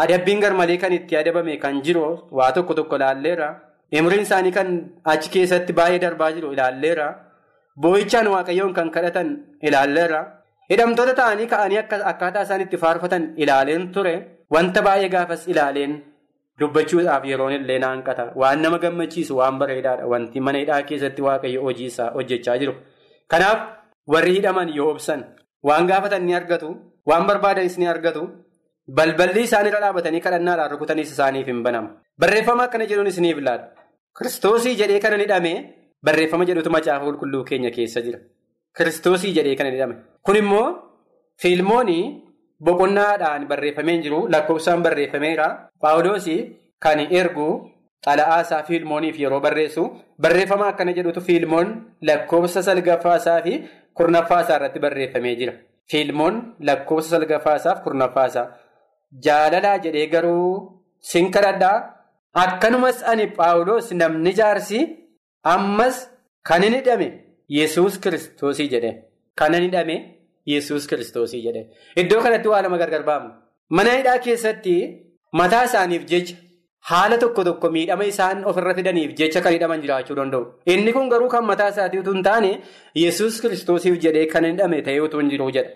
adabbiin 0.03 0.41
garmalee 0.45 0.79
kan 0.79 0.93
itti 0.99 1.17
adabame 1.17 1.57
kan 1.65 1.83
jiru 1.83 2.05
waa 2.39 2.51
tokko 2.53 2.75
tokko 2.75 2.97
ilaalleera. 2.97 3.49
Umriin 4.01 4.23
isaanii 4.27 4.53
kan 4.53 4.69
achi 5.13 5.31
keessatti 5.35 5.73
baay'ee 5.79 6.01
darbaa 6.05 6.33
jiru 6.37 6.53
ilaalleera. 6.55 7.07
Boo'ichaan 7.83 8.27
waaqayyoon 8.35 8.73
kan 8.79 8.91
kadhatan 8.91 9.29
ilaalleera. 9.63 10.21
Hidhamtoota 10.71 11.15
ta'anii 11.21 11.47
ka'anii 11.53 11.79
akkaataa 12.13 12.43
isaan 12.47 12.61
itti 12.67 12.77
faarfatan 12.85 13.23
ilaaleen 13.43 13.93
ture. 13.95 14.15
Wanta 14.55 14.83
baay'ee 14.87 15.09
gaafas 15.15 15.47
ilaaleen 15.53 15.93
dubbachuudhaaf 16.61 17.25
yeroon 17.31 17.53
illee 17.59 17.79
naanqata. 17.85 18.33
Waan 18.41 18.63
nama 18.63 18.79
gammachiisu 18.79 19.37
waan 19.41 19.59
bareedaadha. 19.61 20.07
Wanti 20.13 20.41
mana 20.41 20.59
hidhaa 20.63 20.83
keessatti 20.89 21.23
waaqayyo 21.27 21.63
hojii 21.67 21.87
isaa 21.93 22.11
hojjechaa 22.17 22.59
jiru. 22.59 22.75
Kanaaf 23.31 23.59
warri 24.13 24.35
hidhaman 24.39 24.69
yoo 24.79 24.91
obsan 24.95 25.25
waan 25.63 25.87
gaafatan 25.91 26.23
ni 26.27 26.35
argatu. 26.41 26.69
Waan 27.07 27.27
barbaadanis 27.29 27.79
ni 27.79 27.87
argatu. 27.95 28.23
Balballi 28.89 29.43
isaan 29.49 29.67
irra 29.67 29.81
dhaabatanii 29.81 30.21
kadhannaadhaan 30.21 30.71
rukutanis 30.71 31.11
isaaniif 31.13 31.47
hin 31.47 31.63
banamu. 31.65 31.89
Barreeffama 32.21 32.65
akkana 32.69 32.85
jedhuun 32.87 33.07
isiniif 33.07 33.39
ilaala. 33.39 33.65
Kiristoosii 34.19 34.75
jedhee 34.81 35.01
kana 35.01 35.17
hidhame 35.17 35.53
barreeffama 36.05 36.45
jedhutu 36.45 36.71
macaafa 36.71 37.05
qulqulluu 37.07 37.45
keenya 37.51 37.71
keessa 37.77 38.01
jira. 38.07 38.19
Kiristoosii 38.77 39.33
jedhee 39.39 39.57
kana 39.57 39.71
hidhame. 39.71 39.95
Kun 40.23 40.37
immoo 40.37 40.67
fiilmoonii 41.43 42.05
boqonnaadhaan 42.67 43.47
barreeffamee 43.49 44.03
jiru 44.03 44.19
lakkoofsaan 44.35 44.83
barreeffameera. 44.83 45.47
Paawuloosii 45.81 46.41
kan 46.85 46.99
ergu 47.21 47.49
xala'aasaa 48.07 48.63
fiilmooniif 48.69 49.17
yeroo 49.23 49.41
barreessu 49.41 49.85
barreeffama 50.21 50.67
akkana 50.73 50.93
jedhutu 50.99 51.21
fiilmoon 51.21 51.69
lakkoofsa 52.09 52.63
salgaffaasaa 52.69 53.41
fi 53.47 53.55
kurnaffaasaa 53.95 54.57
irratti 54.59 54.79
barreeffamee 54.85 55.35
jira. 55.41 55.53
Fiilmoon 55.91 56.35
lakkoofsa 56.61 57.11
salgaffaasaa 57.17 57.75
fi 57.77 57.83
kurnaffaasaa. 57.89 58.47
Jaalalaa 59.27 59.79
jedhee 59.85 60.07
garuu 60.15 60.81
sin 61.01 61.31
kadhadhaa 61.31 61.77
akkanumas 62.45 63.03
ani 63.13 63.27
paawuloos 63.39 63.93
namni 64.03 64.33
jaarsi 64.41 64.81
ammas 65.55 65.97
kan 66.51 66.63
hin 66.67 66.75
hidhame 66.79 67.09
yesus 67.59 67.99
kiristoosii 68.07 68.69
jedhe. 68.75 68.93
Kan 69.39 69.55
hin 69.55 69.63
hidhame 69.69 69.97
yesus 70.53 70.87
kiristoosii 70.93 71.43
jedhe. 71.47 71.63
Iddoo 71.97 72.21
kanatti 72.23 72.49
waa 72.55 72.63
lama 72.63 72.79
gargar 72.79 73.03
baamu. 73.11 73.31
Mana 73.77 73.91
hidhaa 73.99 74.19
keessatti 74.27 74.75
mataa 75.41 75.65
isaaniif 75.71 76.05
jecha 76.13 76.37
haala 76.91 77.17
tokko 77.23 77.45
tokko 77.49 77.71
miidhama 77.77 78.05
isaan 78.13 78.45
ofirra 78.51 78.75
fidaniif 78.79 79.15
jecha 79.21 79.41
kan 79.45 79.53
hidhaman 79.57 79.81
jiraachuu 79.85 80.17
danda'u. 80.21 80.45
Inni 80.67 80.93
kun 80.93 81.09
garuu 81.13 81.29
kan 81.35 81.45
mataa 81.51 81.69
isaatii 81.75 81.99
utuu 82.05 82.13
hin 82.17 82.23
taane 82.31 82.51
yesus 83.05 83.41
kiristoosiif 83.43 84.01
jedhee 84.07 84.27
kan 84.35 84.45
hidhame 84.51 84.83
ta'ee 84.89 85.01
utuu 85.07 85.21
hin 85.23 85.31
jiru 85.35 85.51
jedha. 85.59 85.71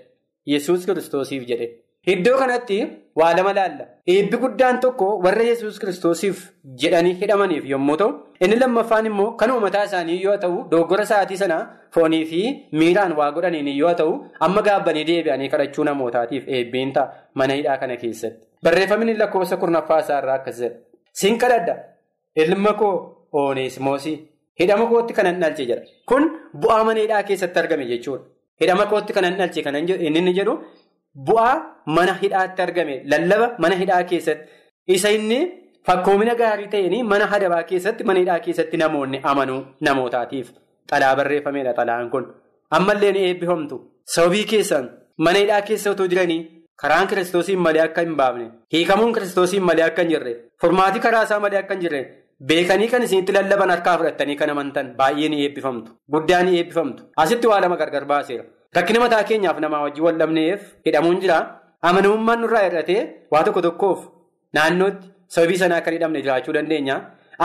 Yesus 0.55 0.87
kiristoosiif 0.91 1.47
jedhe. 1.53 1.69
Iddoo 2.07 2.39
kanatti 2.39 2.79
waa 3.17 3.35
lama 3.37 3.53
laalla. 3.53 3.85
Eebbi 4.07 4.37
guddaan 4.43 4.81
tokko 4.81 5.19
warra 5.25 5.43
yesus 5.43 5.79
kiristoosiif 5.81 6.39
jedhanii 6.83 7.15
hidhamaniif 7.21 7.65
yommuu 7.73 7.97
ta'u, 7.97 8.13
inni 8.41 8.57
lammaffaan 8.59 9.07
immoo 9.11 9.33
kanuma 9.37 9.61
mataa 9.67 9.85
isaanii 9.89 10.23
yoo 10.23 10.37
ta'u, 10.45 10.65
dogoggora 10.71 11.05
sa'aatii 11.11 11.37
sana 11.43 11.59
foonii 11.95 12.25
fi 12.31 12.41
miiraan 12.73 13.13
waa 13.19 13.31
godhaniin 13.33 13.69
yoo 13.77 13.93
ta'u, 14.01 14.15
amma 14.41 14.63
gaabbanii 14.63 15.05
deebi'anii 15.11 15.49
kadhachuu 15.55 15.85
namootaatiif 15.91 16.49
eebbiin 16.49 16.93
ta'a 16.93 17.13
mana 17.35 17.55
hidhaa 17.61 17.77
kana 17.83 17.97
keessatti. 17.97 18.41
Barreeffamni 18.65 19.17
lakkoofsa 19.19 19.57
kurnaffaa 19.57 20.01
isaa 20.07 20.19
irraa 20.23 20.35
akkas 20.41 20.59
jedha. 20.63 20.77
Sin 21.13 21.39
kadhadha 21.39 21.77
ilma 22.37 22.73
koo 22.75 22.97
Ooneesimoosii 23.33 24.17
hidhama 24.61 24.87
kootti 24.87 25.13
kanan 25.15 25.41
dhalche 25.41 25.67
jedha. 25.67 25.83
Kun 26.09 26.31
bu'aa 26.63 26.85
mana 26.85 27.01
hidhaa 27.01 27.23
keessatti 27.23 27.59
argame 27.59 27.85
jechuudha. 27.91 28.25
Hidhama 28.61 28.87
kootti 28.87 29.13
kanan 29.13 29.37
dhalche 29.39 29.63
kan 29.63 29.77
inni 29.77 30.33
jedhu. 30.39 30.55
Bu'aa 31.27 31.55
mana 31.97 32.15
hidhaatti 32.23 32.63
argame 32.67 32.97
lallaba 33.13 33.47
mana 33.59 33.75
hidhaa 33.83 34.03
keessatti. 34.11 34.49
Isa 34.97 35.11
inni 35.17 35.39
fakkoomina 35.87 36.35
gaarii 36.43 36.69
ta'een 36.75 37.07
mana 37.13 37.25
adabaa 37.39 37.63
keessatti 37.71 38.05
mana 38.11 38.21
hidhaa 38.25 38.41
keessatti 38.47 38.77
namoonni 38.83 39.21
amanuu 39.31 39.61
namootaatiif 39.89 40.53
xalaa 40.91 41.17
barreeffameedha 41.17 41.73
xalaan 41.79 42.11
kun. 42.13 42.25
Ammallee 42.77 43.13
ni 43.13 43.25
eebbifamtu. 43.31 43.77
Sababii 44.15 44.45
keessan 44.53 44.87
mana 45.25 45.39
hidhaa 45.43 45.63
keessa 45.69 45.91
otoo 45.91 46.07
jiranii 46.13 46.41
karaan 46.83 47.09
kiristoosiin 47.11 47.59
malee 47.67 47.83
akka 47.89 48.01
hin 48.07 48.15
baafne 48.21 48.47
hiikamuun 48.73 49.13
kiristoosiin 49.17 49.63
malee 49.69 49.85
akka 49.91 50.03
hin 50.03 50.11
jirre 50.15 50.35
furmaatii 50.63 51.01
karaa 51.07 51.23
isaa 51.29 51.41
malee 51.45 51.59
akka 51.63 51.75
hin 51.75 51.83
jirre 51.85 52.03
beekanii 52.51 52.89
kan 52.93 53.03
isinitti 53.07 53.33
lallaban 53.37 53.71
harkaa 53.75 53.97
fudhatanii 54.03 54.37
kan 54.43 54.51
amantan 54.55 54.93
baay'ee 55.01 55.29
ni 55.33 55.43
eebbifamtu. 55.47 55.91
Guddaa 56.13 56.43
ni 56.43 56.59
eebbifamtu. 56.59 57.03
Asitti 57.17 57.47
waa 57.53 57.61
lama 57.65 57.77
gargar 57.83 58.05
baaseera. 58.13 58.45
Rakkina 58.77 59.01
mataa 59.01 59.25
keenyaaf 59.29 59.59
namaa 59.65 59.83
wajjin 59.87 60.05
wal 60.07 60.19
dhabneef 60.23 60.61
hidhamuun 60.87 61.21
jira. 61.23 61.39
Amanamummaan 61.89 62.41
nurraa 62.43 62.65
hir'atee 62.69 63.03
waa 63.33 63.43
tokko 63.47 63.61
tokkoof 63.69 64.01
naannootti 64.57 65.07
sababii 65.35 65.59
sanaa 65.63 65.79
akka 65.83 65.91
hidhamne 65.95 66.21
jiraachuu 66.25 66.53
dandeenya. 66.57 66.97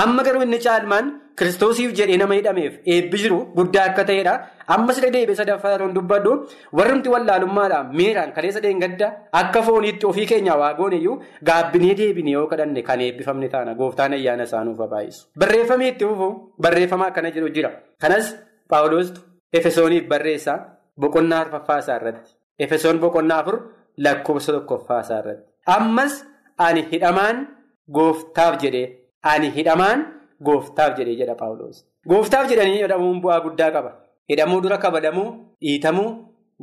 Amma 0.01 0.23
garuu 0.25 0.41
inni 0.45 0.57
caalmaan 0.65 1.11
kiristoosiif 1.37 1.91
jedhee 1.99 2.17
nama 2.21 2.33
hidhameef 2.39 2.73
eebbi 2.95 3.17
jiru 3.23 3.37
guddaa 3.57 3.85
akka 3.91 4.03
ta'edha. 4.09 4.33
Ammas 4.75 4.99
deebi'ee 5.03 5.35
sadaffaa 5.41 5.71
yeroo 5.75 5.91
dubbadhu 5.97 6.31
warrumti 6.79 7.09
wallaalummaadhaan 7.13 7.93
miiraan 7.99 8.33
kaleessa 8.35 8.59
dheengadda 8.65 9.07
akka 9.41 9.61
fooniitti 9.67 10.05
ofii 10.11 10.25
keenyaa 10.31 10.57
waa 10.63 10.73
gooneyyuu 10.81 11.15
gaabbinee 11.49 11.95
deebinee 12.01 12.33
yoo 12.37 12.47
kadhanne 12.51 12.81
kan 12.89 13.01
eebbifamne 13.07 13.49
taana 13.55 13.75
gooftaan 13.81 14.13
ayyaana 14.19 14.43
isaanuuf 14.49 14.77
baay'isu. 14.93 15.27
Barreeffamni 15.39 15.87
itti 15.93 16.05
fufu 16.05 16.29
barreeffama 16.59 17.07
akkana 17.11 17.31
jedhu 17.35 17.49
jira. 17.57 17.71
Kanas 18.01 18.35
Paawuloostu 18.69 19.21
Efesooniif 19.53 20.07
barreessa. 20.13 20.53
Boqonnaa 20.99 21.39
arfaffaasaa 21.45 21.95
irratti 22.01 22.31
Efesoon 22.59 22.99
boqonnaa 23.03 23.39
afur 23.43 23.55
lakkoofsa 24.05 24.51
tokkoffaasaa 24.55 25.19
irratti 25.23 25.49
ammas 25.75 26.13
ani 26.67 26.81
hidhamaan 26.91 27.47
gooftaaf 27.97 28.59
jedhee 28.63 28.85
ani 29.31 29.49
hidhamaan 29.55 30.05
gooftaaf 30.49 30.97
jedhee 30.99 31.15
jedha 31.21 31.35
Paawuloos. 31.41 31.85
Gooftaaf 32.09 32.49
jedhanii 32.51 32.81
hidhamuun 32.83 33.21
bu'aa 33.23 33.39
guddaa 33.45 33.71
qaba. 33.71 33.91
Hidhamuu 34.29 34.61
dura 34.63 34.77
kabadamuu, 34.77 35.29
dhiitamuu, 35.61 36.09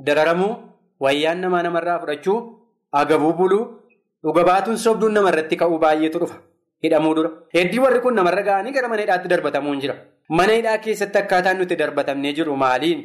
dararamuu, 0.07 0.57
wayyaan 1.01 1.41
namaa 1.41 1.63
namarraa 1.63 1.99
fudhachuu, 2.01 2.39
agabuu 2.93 3.33
buluu, 3.39 3.65
dhuga 4.25 4.45
baatuun 4.49 4.77
sobduun 4.85 5.13
namarratti 5.19 5.57
ka'uu 5.57 5.79
baay'eetu 5.85 6.19
dhufa. 6.23 6.37
Hidhamuu 6.85 7.15
dura. 7.15 7.31
Heddii 7.55 7.79
warri 7.85 8.01
kun 8.01 8.15
namarra 8.15 8.43
ga'anii 8.43 8.73
gara 8.73 8.89
mana 8.89 9.03
hidhaatti 9.03 9.29
darbatamuun 9.33 9.81
jira. 9.81 9.95
Mana 10.29 10.53
hidhaa 10.59 10.79
keessatti 10.79 11.19
akkaataan 11.19 11.59
nuti 11.59 11.77
darbatamnee 11.79 12.33
jiru 12.39 12.57
maaliin? 12.57 13.01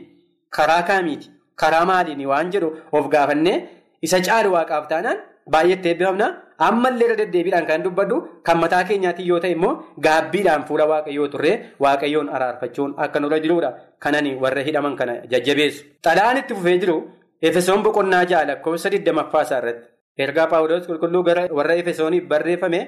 Karaa 0.58 0.82
kaamiiti? 0.90 1.30
Karaa 1.62 1.86
maaliini 1.92 2.26
waan 2.32 2.52
jedhu 2.54 2.70
of 2.92 3.10
gaafannee 3.14 3.58
isa 4.02 4.20
caalu 4.28 4.52
waaqaaf 4.56 4.88
taanaan 4.92 5.18
baay'eetti 5.54 5.90
eebbifamna. 5.92 6.28
Ammallee 6.68 7.06
irra 7.08 7.16
deddeebiidhaan 7.22 7.66
kan 7.70 7.84
dubbadhu 7.86 8.18
kan 8.48 8.58
mataa 8.60 8.84
keenyaatiin 8.90 9.28
yoo 9.32 9.40
ta'e 9.44 9.52
immoo 9.56 9.74
gaabbiidhaan 10.06 10.64
fuula 10.68 10.86
waaqayyoo 10.92 11.28
turree 11.34 11.56
waaqayyoon 11.84 12.30
araarfachuun 12.36 12.94
akka 13.06 13.20
nurra 13.20 13.40
jirudha. 13.44 13.72
Kanani 14.04 14.36
warra 14.44 14.62
hidhaman 14.68 14.96
kana 15.00 15.14
jajjabeessu. 15.32 15.84
Xalaan 16.06 16.38
itti 16.42 16.54
fufee 16.56 16.78
jiru 16.84 16.98
Efesoon 17.42 17.84
boqonnaa 17.84 18.24
ja'a 18.30 18.46
lakkoofsa 18.50 18.90
digdamaffaasaa 18.94 19.58
irratti. 19.62 19.88
Ergaa 20.24 20.48
Paawuloos 20.52 20.88
qulqulluu 20.88 21.24
gara 21.24 21.44
warra 21.58 21.76
Efesooniif 21.82 22.24
barreeffame 22.32 22.80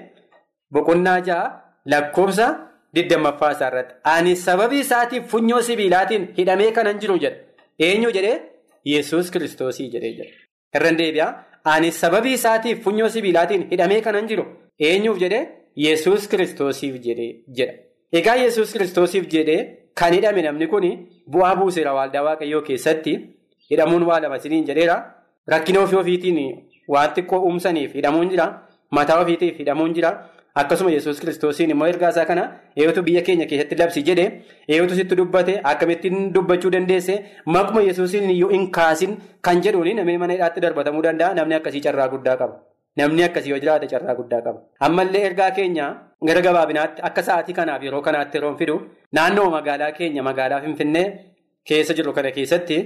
boqonnaa 0.73 1.19
ja'a 1.27 1.45
lakkoofsa 1.91 2.47
digdamaffaasaa 2.95 3.67
irratti. 3.71 3.93
Ani 4.03 4.36
sababii 4.36 4.80
isaatiif 4.86 5.27
funyoo 5.32 5.62
sibiilaatiin 5.62 6.27
hidhamee 6.38 6.71
kanan 6.71 6.99
jiru 7.01 7.17
jedha. 7.23 7.38
Eenyu 7.79 8.09
jedhee 8.17 8.41
Yesuus 8.85 9.31
kiristoosii 9.31 9.89
jedhee 9.93 10.11
jedha. 10.17 10.35
Irraan 10.75 10.97
deebi'aa. 10.97 11.31
Ani 11.65 11.91
sababii 11.91 12.33
isaatiif 12.39 12.83
funyoo 12.83 13.09
sibiilaatiin 13.09 13.67
hidhamee 13.71 14.01
kanan 14.01 14.27
jiru. 14.27 14.45
Eenyuuf 14.79 15.19
jedhee 15.23 15.43
Yesuus 15.75 16.27
kiristoosiif 16.31 16.95
jedhee 17.05 17.31
jedha. 17.57 17.73
Egaa 18.13 18.35
Yesuus 18.35 18.71
kiristoosiif 18.73 19.27
jedhee 19.33 19.89
kan 19.95 20.13
hidhame 20.13 20.41
namni 20.43 20.67
kun 20.67 20.85
bu'aa 21.33 21.55
buuseera 21.59 21.93
waldaa 21.97 22.23
waaqayyoo 22.27 22.61
keessatti 22.69 23.13
hidhamuun 23.71 24.03
waa 24.09 24.19
lama 24.21 24.37
isiniin 24.37 24.65
jedheera. 24.69 24.97
Rakkina 25.53 25.79
ofii 25.85 25.97
ofiitiin 26.03 26.39
waan 26.93 27.09
xiqqoo 27.15 27.39
uumsaniif 27.47 27.93
hidhamuun 27.99 28.29
jira. 28.29 28.47
Mataa 28.91 29.19
ofiitiif 29.23 29.59
hidhamuun 29.59 29.93
jira. 29.95 30.11
Akkasuma 30.61 30.91
yesus 30.91 31.19
kiristoosiin 31.21 31.69
immoo 31.73 31.87
ergaa 31.91 32.09
isaa 32.13 32.25
kana 32.29 32.43
eeyotu 32.81 33.01
biyya 33.07 33.21
keenya 33.27 33.45
keessatti 33.51 33.75
labsi 33.81 34.01
jedhe 34.07 34.25
eeyotu 34.73 34.95
sitti 34.99 35.15
dubbate 35.19 35.53
akkamittiin 35.71 36.31
dubbachuu 36.35 36.71
dandeesse 36.75 37.15
maquma 37.55 37.81
yesuusiin 37.89 38.29
iyyuu 38.35 38.49
hin 38.55 38.65
kaasin 38.77 39.13
kan 39.47 39.61
jedhuun 39.67 39.89
namni 39.99 40.17
mana 40.23 40.33
hidhaatti 40.37 40.61
darbatamuu 40.65 41.03
danda'a 41.07 41.33
namni 41.39 41.55
akkasii 41.59 41.81
carraa 41.87 42.07
guddaa 42.13 42.37
qaba. 42.41 42.55
Namni 42.97 43.23
akkasii 43.27 43.51
yoo 43.53 43.59
jiraate 43.63 43.87
carraa 43.93 44.15
guddaa 44.19 44.41
qaba. 44.45 44.59
Ammallee 44.85 45.23
ergaa 45.29 45.51
keenya 45.57 45.87
gara 46.27 46.41
gabaabinaatti 46.47 47.01
akka 47.09 47.21
sa'aatii 47.27 47.53
kanaaf 47.59 47.83
yeroo 47.87 48.01
kanaatti 48.07 48.37
yeroo 48.37 48.55
fidu 48.61 48.75
naannoo 49.17 49.49
magaalaa 49.57 49.91
keenya 49.97 50.23
magaalaa 50.29 50.61
Finfinnee 50.65 51.05
keessa 51.69 51.93
jiru 51.97 52.13
kana 52.17 52.31
keessatti 52.37 52.77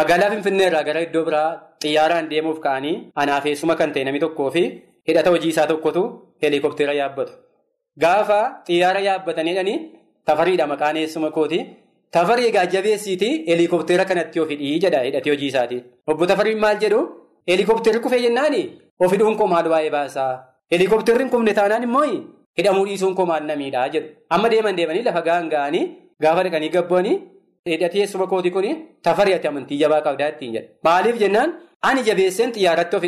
magaalaa 0.00 0.30
Finfinnee 0.34 0.66
irraa 0.70 0.82
gara 0.88 1.00
iddoo 1.06 1.24
biraa 1.28 1.48
xiyyaaraan 1.84 2.28
deemuuf 2.32 2.58
ka'anii 2.66 2.96
anaafeessuma 3.22 3.76
kan 3.80 3.92
ta'e 3.94 4.04
namni 4.08 4.20
tokkoo 4.26 4.50
fi 4.56 4.64
hidhata 5.08 5.30
hojii 5.34 5.48
isaa 5.54 5.66
tokkotu 5.72 6.02
heelikooptera 6.42 6.92
yaabbatu. 7.00 7.32
Gaafa 8.02 8.38
xiyyaara 8.66 9.00
yaabbataniidhanii 9.08 9.78
tafariidha 10.28 10.66
maqaan 10.72 10.96
eessuma 11.02 11.30
kooti. 11.36 11.58
Tafarii 12.14 12.46
egaa 12.50 12.66
jabeessiitii 12.74 13.32
heelikooptera 13.48 14.04
kanatti 14.10 14.40
of 14.42 14.48
hidhii 14.54 14.78
jedha 14.84 15.00
hidhatee 15.06 15.32
hojii 15.34 15.46
isaati. 15.52 15.78
Obbo 16.06 16.26
Tafariin 16.30 16.58
maal 16.64 16.78
jedhu 16.84 17.00
heelikoopterri 17.48 18.00
kufee 18.04 18.20
jennaani 18.26 18.62
of 19.00 19.12
hidhuun 19.12 19.36
koo 19.40 19.46
maal 19.52 19.66
waa'ee 19.72 19.90
baasaa? 19.96 20.32
Heelikoopterri 20.72 21.24
kufne 21.32 21.52
taanaan 21.58 21.82
immoo 21.88 22.04
hidhamuu 22.58 22.84
dhiisuun 22.88 23.14
koo 23.18 23.26
maal 23.30 23.42
namiidhaa 23.50 23.88
jedhu. 23.94 24.08
Amma 24.34 24.48
deeman 24.52 24.76
deemanii 24.78 25.02
lafa 25.08 25.22
ga'an 25.28 25.48
ga'anii 25.54 25.84
gaafa 26.22 26.44
dhaqanii 26.46 26.70
gabboonii 26.76 27.16
hidhatee 27.72 28.00
eessuma 28.04 28.26
kooti 28.32 28.50
kuni 28.56 28.70
tafarii 29.02 29.34
amantii 29.50 29.78
jabaa 29.82 30.00
qabdaa 30.06 30.28
ittiin 30.34 30.52
jedha. 30.56 30.68
Maaliif 30.84 31.18
jennaan 31.24 31.54
ani 31.88 32.02
jabeesseen 32.08 32.52
xiyyaaratti 32.56 32.96
of 32.96 33.04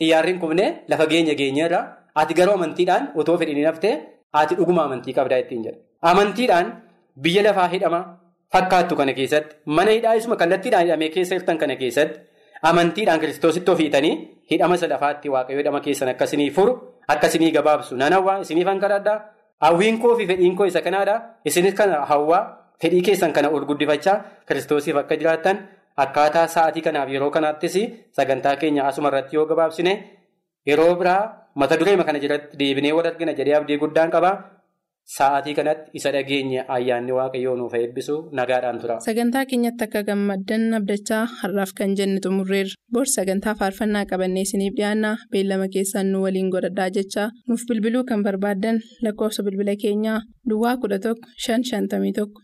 hidhee 0.00 0.08
xiyyaarri 0.08 0.38
kufne 0.42 0.66
lafa 0.88 1.06
geenya 1.12 1.34
geenyeerra 1.40 1.80
ati 2.14 2.34
garuu 2.34 2.54
amantiidhaan 2.58 3.04
otoo 3.20 3.36
fedhanii 3.38 3.64
naftee 3.68 3.94
ati 4.40 4.54
dhuguma 4.58 4.82
amantii 4.86 5.14
qabdaa 5.18 5.38
ittiin 5.44 5.62
jedha. 5.64 5.78
Amantiidhaan 6.10 6.66
biyya 7.22 7.42
lafaa 7.46 7.68
hidhama 7.74 8.00
fakkaattu 8.52 8.96
kana 8.96 9.12
keessatti 9.18 9.56
mana 9.66 9.90
hidhaa 9.96 10.14
isuma 10.20 10.36
kallattiidhaan 10.36 10.84
hidhamee 10.86 11.08
keessa 11.14 11.34
jirtan 11.36 11.58
kana 11.58 11.76
keessatti 11.76 12.18
amantiidhaan 12.70 13.20
kiristoositti 13.20 13.70
ofiitanii 13.74 14.14
hidhama 14.50 14.74
isa 14.78 14.88
lafaatti 14.88 15.28
waaqayyo 15.34 15.58
hidhama 15.60 15.80
keessan 15.86 16.08
akkasinii 16.14 16.50
furu 16.56 16.72
akkasinii 17.08 17.50
gabaabsu. 17.56 17.96
Nan 17.96 18.12
hawwaa 18.12 18.40
isiniif 18.44 18.66
hanqaradhaa 18.72 19.18
hawwiin 19.60 19.98
koo 20.02 20.16
fi 20.18 20.26
fedhiin 20.26 20.56
koo 20.56 20.66
isa 20.66 20.80
kanaadha 20.86 21.14
isinis 21.44 21.74
kana 21.74 22.04
hawwaa 22.10 22.42
fedhii 22.82 23.02
keessan 23.08 23.32
kana 23.32 23.48
ol 23.56 23.64
guddifachaa 23.70 24.16
kiristoosiif 24.48 24.96
akka 24.96 25.16
jiraattan 25.16 25.56
akkaataa 26.04 26.46
sa'aatii 26.54 26.82
kanaaf 26.86 27.08
yeroo 27.14 27.30
kanaattis 27.36 27.76
sagantaa 28.16 28.56
keenya 28.56 28.84
asuma 28.88 29.08
irratti 29.12 29.36
yoo 29.36 29.46
gabaabsine 29.50 29.92
yeroo 30.70 30.94
biraa 31.00 31.20
mata 31.60 31.76
dureema 31.80 32.04
kana 32.08 32.18
jalatti 32.24 32.56
deebinee 32.60 32.92
wal 32.96 33.06
argina 33.12 33.32
jedhee 33.38 33.54
abdii 33.60 33.78
guddaan 33.84 34.10
qaba. 34.16 34.32
Sa'aatii 35.16 35.54
kanatti 35.58 35.90
isa 35.98 36.10
dhageenye 36.14 36.60
ayyaanni 36.74 37.12
waaqayyoo 37.16 37.54
nuuf 37.60 37.72
eebbisu 37.74 38.14
nagaadhaan 38.38 38.78
tura. 38.82 38.96
Sagantaa 39.06 39.42
keenyatti 39.50 39.84
akka 39.86 40.02
gammaddan 40.08 40.74
abdachaa 40.78 41.24
har'aaf 41.40 41.72
kan 41.78 41.96
jenne 41.98 42.20
xumurreerra. 42.24 42.76
Bor 42.92 43.06
sagantaa 43.14 43.54
faarfannaa 43.60 44.04
qabannee 44.12 44.44
isiniif 44.46 44.74
dhiyaanna 44.78 45.10
beellama 45.32 45.66
keessaan 45.74 46.12
nu 46.12 46.22
waliin 46.24 46.50
godhadhaa 46.54 46.88
jechaa 46.98 47.28
nuuf 47.48 47.66
bilbiluu 47.68 48.04
kan 48.10 48.22
barbaaddan 48.26 48.78
lakkoofsa 49.04 49.42
bilbila 49.42 49.74
keenyaa 49.84 50.20
Duwwaa 50.50 50.76
kudha 50.82 50.98
tokko 51.06 52.40